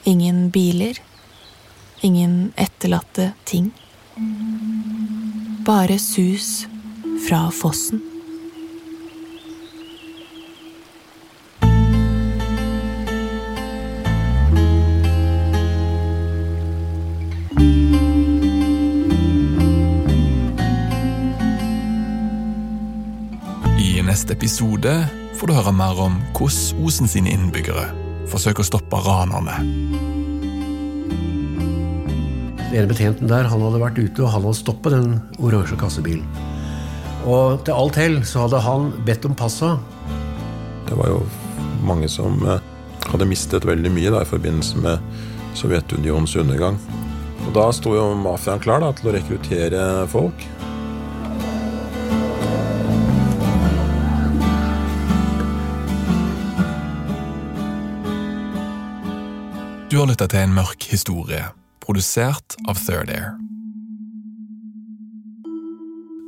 Ingen 0.06 0.52
biler. 0.54 1.02
Ingen 2.06 2.52
etterlatte 2.54 3.32
ting. 3.50 3.74
Bare 5.66 5.98
sus 5.98 6.68
fra 7.18 7.52
fossen. 7.52 8.02
I 23.78 24.02
neste 24.02 24.34
episode 24.34 24.94
får 25.38 25.48
du 25.48 25.54
høre 25.54 25.74
mer 25.74 25.98
om 26.02 26.20
hvordan 26.38 26.86
Osen 26.86 27.10
sine 27.10 27.34
innbyggere 27.34 27.90
forsøker 28.32 28.64
å 28.64 28.68
stoppe 28.68 29.00
ranerne. 29.02 29.58
Den 32.68 32.84
ene 32.84 32.90
betjenten 32.92 33.32
der 33.32 33.48
han 33.48 33.64
hadde 33.64 33.82
vært 33.82 34.00
ute 34.02 34.26
og 34.26 34.32
han 34.34 34.44
hadde 34.44 34.60
stoppet 34.60 34.94
den 34.94 35.18
oransje 35.40 35.80
kassebilen. 35.80 36.56
Og 37.28 37.60
til 37.68 37.76
alt 37.76 37.98
hell 38.00 38.22
så 38.24 38.46
hadde 38.46 38.64
han 38.64 38.92
bedt 39.08 39.26
om 39.28 39.36
passa. 39.36 39.76
Det 40.88 40.96
var 40.96 41.12
jo 41.12 41.24
mange 41.84 42.08
som 42.12 42.40
eh, 42.48 42.64
hadde 43.12 43.28
mistet 43.28 43.68
veldig 43.68 43.92
mye 43.92 44.14
da, 44.14 44.24
i 44.24 44.30
forbindelse 44.30 44.80
med 44.84 45.04
Sovjetunionens 45.58 46.38
undergang. 46.40 46.80
Og 47.48 47.52
Da 47.56 47.68
sto 47.76 47.96
jo 47.96 48.14
mafiaen 48.16 48.64
klar 48.64 48.84
da, 48.84 48.94
til 48.96 49.12
å 49.12 49.18
rekruttere 49.18 49.82
folk. 50.12 50.48
Du 59.88 60.00
har 60.02 60.08
lytta 60.08 60.28
til 60.28 60.44
en 60.44 60.56
mørk 60.56 60.84
historie, 60.92 61.44
produsert 61.84 62.60
av 62.68 62.80
Third 62.84 63.12
Air. 63.12 63.47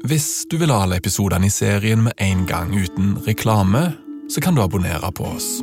Hvis 0.10 0.48
du 0.50 0.56
vil 0.58 0.72
ha 0.74 0.80
alle 0.82 0.98
episodene 0.98 1.46
i 1.46 1.52
serien 1.54 2.00
med 2.02 2.16
en 2.24 2.40
gang 2.50 2.72
uten 2.74 3.12
reklame, 3.28 3.92
så 4.34 4.42
kan 4.42 4.56
du 4.58 4.62
abonnere 4.64 5.12
på 5.14 5.28
oss. 5.28 5.60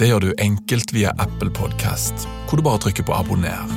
Det 0.00 0.08
gjør 0.08 0.24
du 0.24 0.30
enkelt 0.40 0.94
via 0.96 1.12
Apple 1.20 1.50
Podcast, 1.52 2.24
hvor 2.48 2.56
du 2.56 2.64
bare 2.64 2.80
trykker 2.80 3.04
på 3.04 3.12
abonner. 3.12 3.74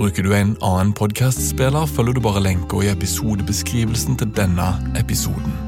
Bruker 0.00 0.24
du 0.24 0.32
en 0.32 0.54
annen 0.64 0.94
podkastspiller, 0.96 1.92
følger 1.92 2.16
du 2.16 2.22
bare 2.24 2.40
lenka 2.40 2.80
i 2.80 2.88
episodebeskrivelsen 2.94 4.16
til 4.16 4.32
denne 4.40 4.70
episoden. 4.96 5.60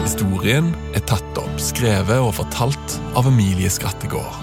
Historien 0.00 0.74
er 0.90 1.06
tatt 1.06 1.38
opp, 1.38 1.54
skrevet 1.62 2.18
og 2.18 2.34
fortalt 2.42 2.98
av 3.14 3.30
Emilie 3.30 3.70
Skrattegård. 3.70 4.42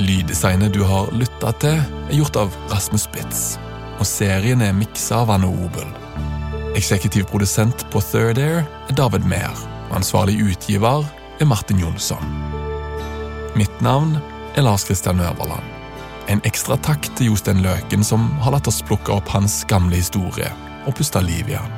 Lyddesignet 0.00 0.72
du 0.72 0.86
har 0.88 1.12
lytta 1.12 1.52
til, 1.60 1.82
er 2.08 2.20
gjort 2.22 2.40
av 2.40 2.62
Rasmus 2.72 3.04
Spitz, 3.04 3.58
og 3.98 4.06
serien 4.06 4.62
er 4.62 4.76
miksa 4.76 5.22
av 5.24 5.32
Anne 5.34 5.48
Obel. 5.50 5.88
Eksekutiv 6.78 7.26
produsent 7.30 7.84
på 7.92 8.02
Third 8.04 8.38
Air 8.42 8.62
er 8.62 8.98
David 8.98 9.26
Mehr, 9.26 9.54
og 9.88 9.98
ansvarlig 10.00 10.38
utgiver 10.44 11.06
er 11.40 11.50
Martin 11.50 11.80
Jonsson. 11.82 12.36
Mitt 13.58 13.82
navn 13.82 14.16
er 14.54 14.66
Lars 14.66 14.86
Kristian 14.86 15.20
Øverland. 15.20 15.74
En 16.28 16.42
ekstra 16.46 16.76
takk 16.84 17.08
til 17.16 17.32
Jostein 17.32 17.64
Løken, 17.64 18.04
som 18.04 18.28
har 18.44 18.54
latt 18.54 18.68
oss 18.70 18.82
plukke 18.84 19.14
opp 19.16 19.30
hans 19.32 19.62
gamle 19.70 19.98
historie 19.98 20.52
og 20.86 20.94
puste 20.98 21.22
liv 21.24 21.50
i 21.50 21.58
han. 21.58 21.77